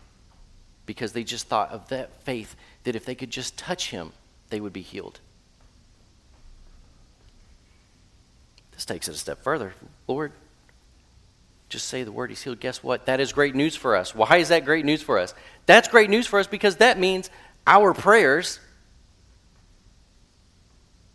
because 0.86 1.12
they 1.12 1.24
just 1.24 1.48
thought 1.48 1.70
of 1.70 1.88
that 1.88 2.10
faith 2.24 2.56
that 2.84 2.94
if 2.94 3.04
they 3.04 3.14
could 3.14 3.30
just 3.30 3.56
touch 3.58 3.90
him, 3.90 4.12
they 4.50 4.60
would 4.60 4.72
be 4.72 4.82
healed. 4.82 5.20
This 8.72 8.84
takes 8.84 9.08
it 9.08 9.14
a 9.14 9.18
step 9.18 9.42
further. 9.42 9.74
Lord, 10.06 10.32
just 11.68 11.88
say 11.88 12.02
the 12.02 12.12
word, 12.12 12.30
he's 12.30 12.42
healed. 12.42 12.60
Guess 12.60 12.82
what? 12.82 13.06
That 13.06 13.20
is 13.20 13.32
great 13.32 13.54
news 13.54 13.74
for 13.74 13.96
us. 13.96 14.14
Why 14.14 14.36
is 14.36 14.48
that 14.48 14.64
great 14.64 14.84
news 14.84 15.02
for 15.02 15.18
us? 15.18 15.34
That's 15.66 15.88
great 15.88 16.10
news 16.10 16.26
for 16.26 16.38
us 16.38 16.46
because 16.46 16.76
that 16.76 16.98
means 16.98 17.30
our 17.66 17.94
prayers 17.94 18.60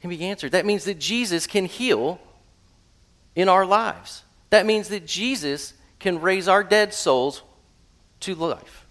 can 0.02 0.10
be 0.10 0.26
answered. 0.26 0.54
That 0.54 0.66
means 0.66 0.86
that 0.86 1.00
Jesus 1.00 1.48
can 1.48 1.66
heal 1.66 2.20
in 3.36 3.50
our 3.50 3.66
lives. 3.66 4.24
That 4.50 4.66
means 4.66 4.90
that 4.90 5.06
Jesus 5.06 5.74
can 6.00 6.22
raise 6.22 6.48
our 6.48 6.64
dead 6.64 6.94
souls 6.94 7.44
to 8.22 8.36
life. 8.36 8.86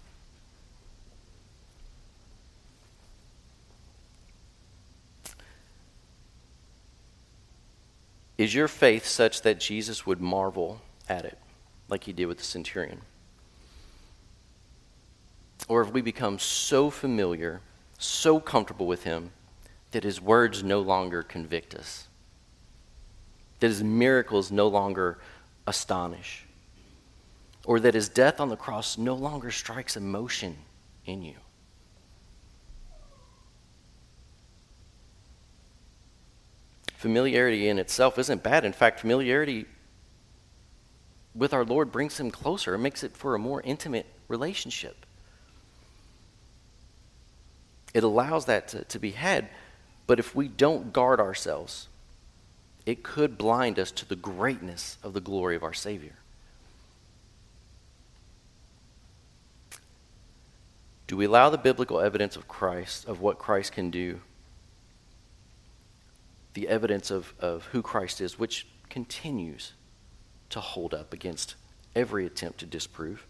Is 8.39 8.55
your 8.55 8.69
faith 8.69 9.05
such 9.05 9.41
that 9.41 9.59
Jesus 9.59 10.05
would 10.05 10.21
marvel 10.21 10.79
at 11.09 11.25
it? 11.25 11.37
like 11.89 12.05
he 12.05 12.13
did 12.13 12.27
with 12.27 12.37
the 12.37 12.43
centurion? 12.43 13.01
Or 15.67 15.83
have 15.83 15.93
we 15.93 16.01
become 16.01 16.39
so 16.39 16.89
familiar, 16.89 17.61
so 17.97 18.39
comfortable 18.39 18.87
with 18.87 19.03
him, 19.03 19.31
that 19.91 20.03
his 20.03 20.21
words 20.21 20.63
no 20.63 20.79
longer 20.79 21.21
convict 21.23 21.75
us? 21.75 22.07
That 23.59 23.67
his 23.67 23.83
miracles 23.83 24.51
no 24.51 24.67
longer 24.67 25.17
astonish? 25.67 26.45
Or 27.65 27.79
that 27.81 27.93
his 27.93 28.07
death 28.07 28.39
on 28.39 28.49
the 28.49 28.55
cross 28.55 28.97
no 28.97 29.15
longer 29.15 29.51
strikes 29.51 29.97
emotion 29.97 30.55
in 31.05 31.23
you? 31.23 31.35
Familiarity 36.99 37.69
in 37.69 37.79
itself 37.79 38.19
isn't 38.19 38.43
bad. 38.43 38.65
In 38.65 38.73
fact, 38.73 38.99
familiarity 38.99 39.65
with 41.33 41.53
our 41.53 41.63
Lord 41.63 41.93
brings 41.93 42.19
him 42.19 42.29
closer. 42.29 42.75
It 42.75 42.79
makes 42.79 43.05
it 43.05 43.15
for 43.15 43.35
a 43.35 43.39
more 43.39 43.61
intimate 43.61 44.05
relationship. 44.27 45.05
It 47.93 48.03
allows 48.03 48.47
that 48.47 48.67
to, 48.67 48.83
to 48.83 48.99
be 48.99 49.11
had. 49.11 49.47
But 50.07 50.19
if 50.19 50.35
we 50.35 50.49
don't 50.49 50.91
guard 50.91 51.21
ourselves, 51.21 51.87
it 52.85 53.01
could 53.01 53.37
blind 53.37 53.79
us 53.79 53.91
to 53.91 54.05
the 54.05 54.17
greatness 54.17 54.97
of 55.01 55.13
the 55.13 55.21
glory 55.21 55.55
of 55.55 55.63
our 55.63 55.73
Savior. 55.73 56.15
Do 61.07 61.15
we 61.15 61.23
allow 61.23 61.49
the 61.49 61.57
biblical 61.57 62.01
evidence 62.01 62.35
of 62.35 62.49
Christ, 62.49 63.07
of 63.07 63.21
what 63.21 63.39
Christ 63.39 63.71
can 63.71 63.89
do, 63.89 64.19
the 66.53 66.67
evidence 66.67 67.11
of, 67.11 67.33
of 67.39 67.65
who 67.65 67.81
Christ 67.81 68.21
is, 68.21 68.39
which 68.39 68.67
continues 68.89 69.73
to 70.49 70.59
hold 70.59 70.93
up 70.93 71.13
against 71.13 71.55
every 71.95 72.25
attempt 72.25 72.59
to 72.59 72.65
disprove? 72.65 73.25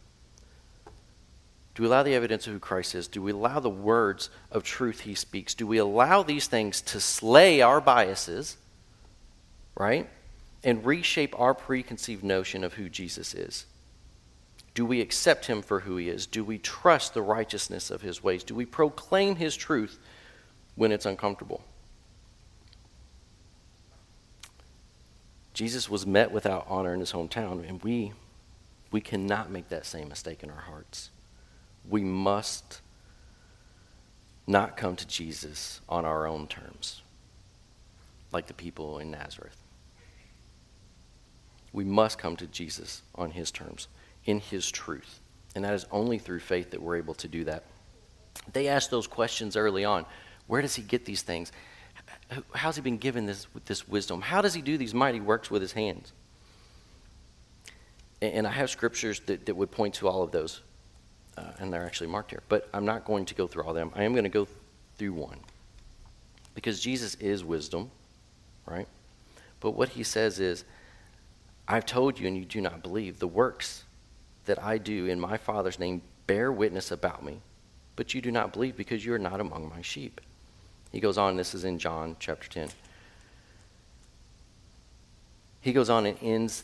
Do 1.75 1.83
we 1.83 1.87
allow 1.87 2.03
the 2.03 2.15
evidence 2.15 2.45
of 2.45 2.53
who 2.53 2.59
Christ 2.59 2.95
is? 2.95 3.07
Do 3.07 3.21
we 3.21 3.31
allow 3.31 3.59
the 3.59 3.69
words 3.69 4.29
of 4.51 4.63
truth 4.63 5.01
he 5.01 5.15
speaks? 5.15 5.53
Do 5.53 5.65
we 5.65 5.77
allow 5.77 6.23
these 6.23 6.47
things 6.47 6.81
to 6.81 6.99
slay 6.99 7.61
our 7.61 7.79
biases, 7.79 8.57
right? 9.75 10.09
And 10.63 10.85
reshape 10.85 11.39
our 11.39 11.53
preconceived 11.53 12.23
notion 12.23 12.65
of 12.65 12.73
who 12.73 12.89
Jesus 12.89 13.33
is? 13.33 13.65
Do 14.73 14.85
we 14.85 15.01
accept 15.01 15.45
him 15.45 15.61
for 15.61 15.81
who 15.81 15.97
he 15.97 16.09
is? 16.09 16.25
Do 16.25 16.43
we 16.43 16.57
trust 16.57 17.13
the 17.13 17.21
righteousness 17.21 17.91
of 17.91 18.01
his 18.01 18.23
ways? 18.23 18.43
Do 18.43 18.55
we 18.55 18.65
proclaim 18.65 19.37
his 19.37 19.55
truth 19.55 19.99
when 20.75 20.91
it's 20.91 21.05
uncomfortable? 21.05 21.61
Jesus 25.59 25.89
was 25.89 26.07
met 26.07 26.31
without 26.31 26.65
honor 26.69 26.93
in 26.93 27.01
his 27.01 27.11
hometown, 27.11 27.67
and 27.67 27.83
we, 27.83 28.13
we 28.91 29.01
cannot 29.01 29.51
make 29.51 29.67
that 29.67 29.85
same 29.85 30.07
mistake 30.07 30.41
in 30.41 30.49
our 30.49 30.61
hearts. 30.61 31.09
We 31.89 32.01
must 32.01 32.79
not 34.47 34.77
come 34.77 34.95
to 34.95 35.05
Jesus 35.05 35.81
on 35.89 36.05
our 36.05 36.25
own 36.25 36.47
terms, 36.47 37.01
like 38.31 38.47
the 38.47 38.53
people 38.53 38.99
in 38.99 39.11
Nazareth. 39.11 39.61
We 41.73 41.83
must 41.83 42.17
come 42.17 42.37
to 42.37 42.47
Jesus 42.47 43.01
on 43.13 43.31
his 43.31 43.51
terms, 43.51 43.89
in 44.23 44.39
his 44.39 44.71
truth. 44.71 45.19
And 45.55 45.65
that 45.65 45.73
is 45.73 45.85
only 45.91 46.19
through 46.19 46.39
faith 46.39 46.71
that 46.71 46.81
we're 46.81 46.95
able 46.95 47.15
to 47.15 47.27
do 47.27 47.43
that. 47.43 47.65
They 48.53 48.69
asked 48.69 48.91
those 48.91 49.07
questions 49.07 49.57
early 49.57 49.83
on. 49.83 50.05
Where 50.47 50.61
does 50.61 50.75
he 50.75 50.83
get 50.83 51.03
these 51.03 51.21
things? 51.21 51.51
How's 52.53 52.75
he 52.75 52.81
been 52.81 52.97
given 52.97 53.25
this, 53.25 53.47
this 53.65 53.87
wisdom? 53.87 54.21
How 54.21 54.41
does 54.41 54.53
he 54.53 54.61
do 54.61 54.77
these 54.77 54.93
mighty 54.93 55.19
works 55.19 55.49
with 55.49 55.61
his 55.61 55.73
hands? 55.73 56.13
And, 58.21 58.33
and 58.33 58.47
I 58.47 58.51
have 58.51 58.69
scriptures 58.69 59.19
that, 59.21 59.45
that 59.45 59.55
would 59.55 59.71
point 59.71 59.95
to 59.95 60.07
all 60.07 60.23
of 60.23 60.31
those, 60.31 60.61
uh, 61.37 61.51
and 61.59 61.73
they're 61.73 61.85
actually 61.85 62.07
marked 62.07 62.31
here. 62.31 62.43
But 62.49 62.69
I'm 62.73 62.85
not 62.85 63.05
going 63.05 63.25
to 63.25 63.35
go 63.35 63.47
through 63.47 63.63
all 63.63 63.71
of 63.71 63.75
them. 63.75 63.91
I 63.95 64.03
am 64.03 64.13
going 64.13 64.23
to 64.23 64.29
go 64.29 64.47
through 64.97 65.13
one. 65.13 65.39
Because 66.55 66.79
Jesus 66.79 67.15
is 67.15 67.43
wisdom, 67.43 67.89
right? 68.65 68.87
But 69.59 69.71
what 69.71 69.89
he 69.89 70.03
says 70.03 70.39
is, 70.39 70.65
I've 71.67 71.85
told 71.85 72.19
you 72.19 72.27
and 72.27 72.35
you 72.35 72.45
do 72.45 72.61
not 72.61 72.81
believe. 72.81 73.19
The 73.19 73.27
works 73.27 73.83
that 74.45 74.61
I 74.61 74.77
do 74.77 75.05
in 75.05 75.19
my 75.19 75.37
Father's 75.37 75.79
name 75.79 76.01
bear 76.27 76.51
witness 76.51 76.91
about 76.91 77.23
me, 77.23 77.39
but 77.95 78.13
you 78.13 78.21
do 78.21 78.31
not 78.31 78.53
believe 78.53 78.75
because 78.75 79.05
you 79.05 79.13
are 79.13 79.19
not 79.19 79.39
among 79.39 79.69
my 79.69 79.81
sheep. 79.81 80.19
He 80.91 80.99
goes 80.99 81.17
on, 81.17 81.35
this 81.35 81.53
is 81.53 81.63
in 81.63 81.77
John 81.77 82.15
chapter 82.19 82.49
10. 82.49 82.69
He 85.61 85.73
goes 85.73 85.89
on 85.89 86.05
and 86.05 86.17
ends, 86.21 86.63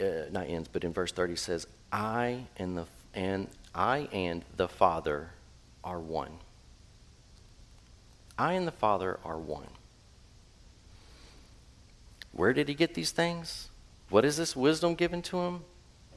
uh, 0.00 0.30
not 0.30 0.48
ends, 0.48 0.68
but 0.72 0.84
in 0.84 0.92
verse 0.92 1.12
30 1.12 1.36
says, 1.36 1.66
I 1.92 2.46
and 2.56 2.76
the 2.76 2.86
and 3.14 3.48
I 3.74 4.08
and 4.12 4.44
the 4.56 4.68
Father 4.68 5.30
are 5.84 6.00
one. 6.00 6.38
I 8.38 8.54
and 8.54 8.66
the 8.66 8.72
Father 8.72 9.18
are 9.24 9.38
one. 9.38 9.68
Where 12.32 12.54
did 12.54 12.68
he 12.68 12.74
get 12.74 12.94
these 12.94 13.10
things? 13.10 13.68
What 14.08 14.24
is 14.24 14.38
this 14.38 14.56
wisdom 14.56 14.94
given 14.94 15.20
to 15.22 15.38
him? 15.40 15.64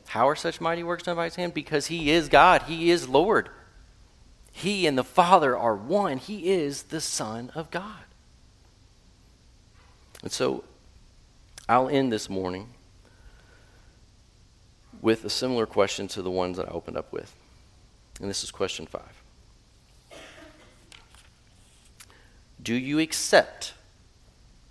How 0.07 0.29
are 0.29 0.35
such 0.35 0.61
mighty 0.61 0.83
works 0.83 1.03
done 1.03 1.17
by 1.17 1.25
his 1.25 1.35
hand? 1.35 1.53
Because 1.53 1.87
he 1.87 2.11
is 2.11 2.29
God, 2.29 2.63
he 2.63 2.89
is 2.89 3.09
Lord. 3.09 3.49
He 4.57 4.87
and 4.87 4.97
the 4.97 5.03
Father 5.03 5.57
are 5.57 5.75
one. 5.75 6.17
He 6.17 6.49
is 6.49 6.83
the 6.83 7.01
Son 7.01 7.51
of 7.55 7.69
God. 7.71 8.05
And 10.23 10.31
so 10.31 10.63
I'll 11.67 11.89
end 11.89 12.09
this 12.09 12.29
morning 12.29 12.69
with 15.01 15.25
a 15.25 15.29
similar 15.29 15.65
question 15.65 16.07
to 16.07 16.21
the 16.21 16.31
ones 16.31 16.55
that 16.55 16.69
I 16.69 16.71
opened 16.71 16.95
up 16.95 17.11
with. 17.11 17.35
And 18.21 18.29
this 18.29 18.45
is 18.45 18.49
question 18.49 18.85
five 18.85 19.21
Do 22.63 22.75
you 22.75 22.99
accept 22.99 23.73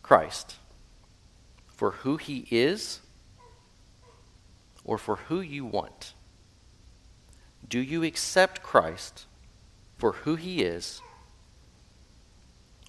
Christ 0.02 0.56
for 1.66 1.90
who 1.90 2.16
he 2.16 2.46
is 2.50 3.00
or 4.82 4.96
for 4.96 5.16
who 5.16 5.42
you 5.42 5.66
want? 5.66 6.14
Do 7.68 7.78
you 7.80 8.02
accept 8.02 8.62
Christ? 8.62 9.26
For 9.98 10.12
who 10.12 10.36
he 10.36 10.62
is 10.62 11.00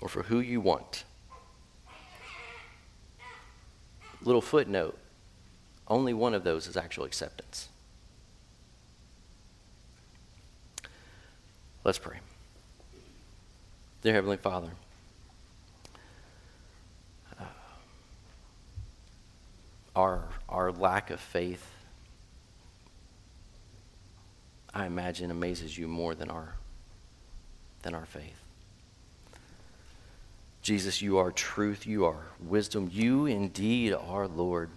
or 0.01 0.09
for 0.09 0.23
who 0.23 0.39
you 0.39 0.59
want. 0.59 1.03
Little 4.21 4.41
footnote 4.41 4.97
only 5.87 6.13
one 6.13 6.33
of 6.33 6.43
those 6.43 6.67
is 6.67 6.75
actual 6.75 7.05
acceptance. 7.05 7.69
Let's 11.83 11.99
pray. 11.99 12.17
Dear 14.01 14.13
Heavenly 14.13 14.37
Father, 14.37 14.69
uh, 17.39 17.43
our, 19.95 20.23
our 20.49 20.71
lack 20.71 21.11
of 21.11 21.19
faith, 21.19 21.63
I 24.73 24.87
imagine, 24.87 25.29
amazes 25.29 25.77
you 25.77 25.87
more 25.87 26.15
than 26.15 26.31
our 26.31 26.55
than 27.85 27.93
our 27.93 28.07
faith. 28.07 28.41
Jesus, 30.63 31.03
you 31.03 31.19
are 31.19 31.31
truth, 31.31 31.85
you 31.85 32.05
are 32.05 32.25
wisdom, 32.43 32.89
you 32.91 33.27
indeed 33.27 33.93
are 33.93 34.27
Lord. 34.27 34.71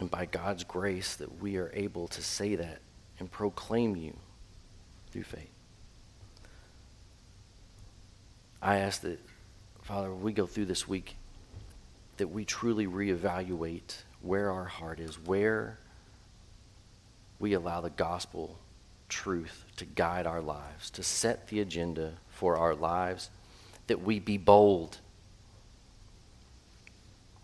And 0.00 0.10
by 0.10 0.24
God's 0.24 0.64
grace, 0.64 1.16
that 1.16 1.42
we 1.42 1.58
are 1.58 1.70
able 1.74 2.08
to 2.08 2.22
say 2.22 2.54
that 2.54 2.78
and 3.18 3.30
proclaim 3.30 3.94
you 3.94 4.16
through 5.10 5.24
faith. 5.24 5.50
I 8.62 8.78
ask 8.78 9.02
that, 9.02 9.20
Father, 9.82 10.10
we 10.10 10.32
go 10.32 10.46
through 10.46 10.64
this 10.64 10.88
week, 10.88 11.16
that 12.16 12.28
we 12.28 12.46
truly 12.46 12.86
reevaluate 12.86 13.96
where 14.22 14.50
our 14.50 14.64
heart 14.64 14.98
is, 14.98 15.16
where 15.16 15.78
we 17.38 17.52
allow 17.52 17.82
the 17.82 17.90
gospel 17.90 18.56
truth 19.08 19.64
to 19.76 19.84
guide 19.84 20.26
our 20.26 20.40
lives, 20.40 20.90
to 20.90 21.02
set 21.02 21.48
the 21.48 21.60
agenda 21.60 22.14
for 22.28 22.56
our 22.56 22.74
lives, 22.74 23.30
that 23.86 24.02
we 24.02 24.18
be 24.18 24.36
bold. 24.38 24.98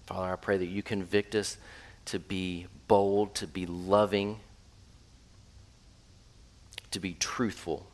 Father, 0.06 0.32
I 0.32 0.36
pray 0.36 0.56
that 0.58 0.66
you 0.66 0.82
convict 0.82 1.34
us 1.34 1.56
to 2.06 2.18
be 2.18 2.66
bold, 2.88 3.34
to 3.36 3.46
be 3.46 3.66
loving, 3.66 4.40
to 6.90 7.00
be 7.00 7.14
truthful, 7.14 7.86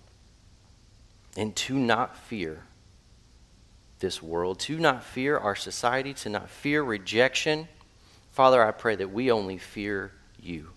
and 1.36 1.54
to 1.54 1.74
not 1.78 2.16
fear 2.16 2.64
this 4.00 4.22
world, 4.22 4.58
to 4.60 4.78
not 4.78 5.04
fear 5.04 5.36
our 5.36 5.56
society, 5.56 6.14
to 6.14 6.28
not 6.28 6.48
fear 6.48 6.82
rejection. 6.82 7.68
Father, 8.32 8.64
I 8.64 8.70
pray 8.70 8.96
that 8.96 9.12
we 9.12 9.30
only 9.30 9.58
fear 9.58 10.12
you. 10.40 10.70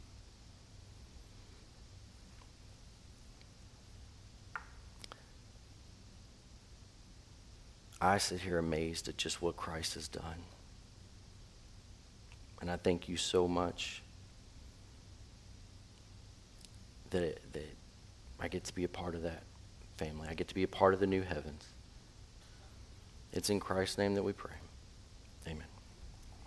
I 8.01 8.17
sit 8.17 8.41
here 8.41 8.57
amazed 8.57 9.07
at 9.07 9.17
just 9.17 9.43
what 9.43 9.55
Christ 9.55 9.93
has 9.93 10.07
done. 10.07 10.43
And 12.59 12.69
I 12.69 12.77
thank 12.77 13.07
you 13.07 13.15
so 13.15 13.47
much 13.47 14.01
that, 17.11 17.21
it, 17.21 17.41
that 17.53 17.69
I 18.39 18.47
get 18.47 18.63
to 18.65 18.75
be 18.75 18.83
a 18.83 18.89
part 18.89 19.13
of 19.13 19.21
that 19.21 19.43
family. 19.97 20.27
I 20.27 20.33
get 20.33 20.47
to 20.47 20.55
be 20.55 20.63
a 20.63 20.67
part 20.67 20.95
of 20.95 20.99
the 20.99 21.07
new 21.07 21.21
heavens. 21.21 21.63
It's 23.33 23.51
in 23.51 23.59
Christ's 23.59 23.99
name 23.99 24.15
that 24.15 24.23
we 24.23 24.33
pray. 24.33 24.60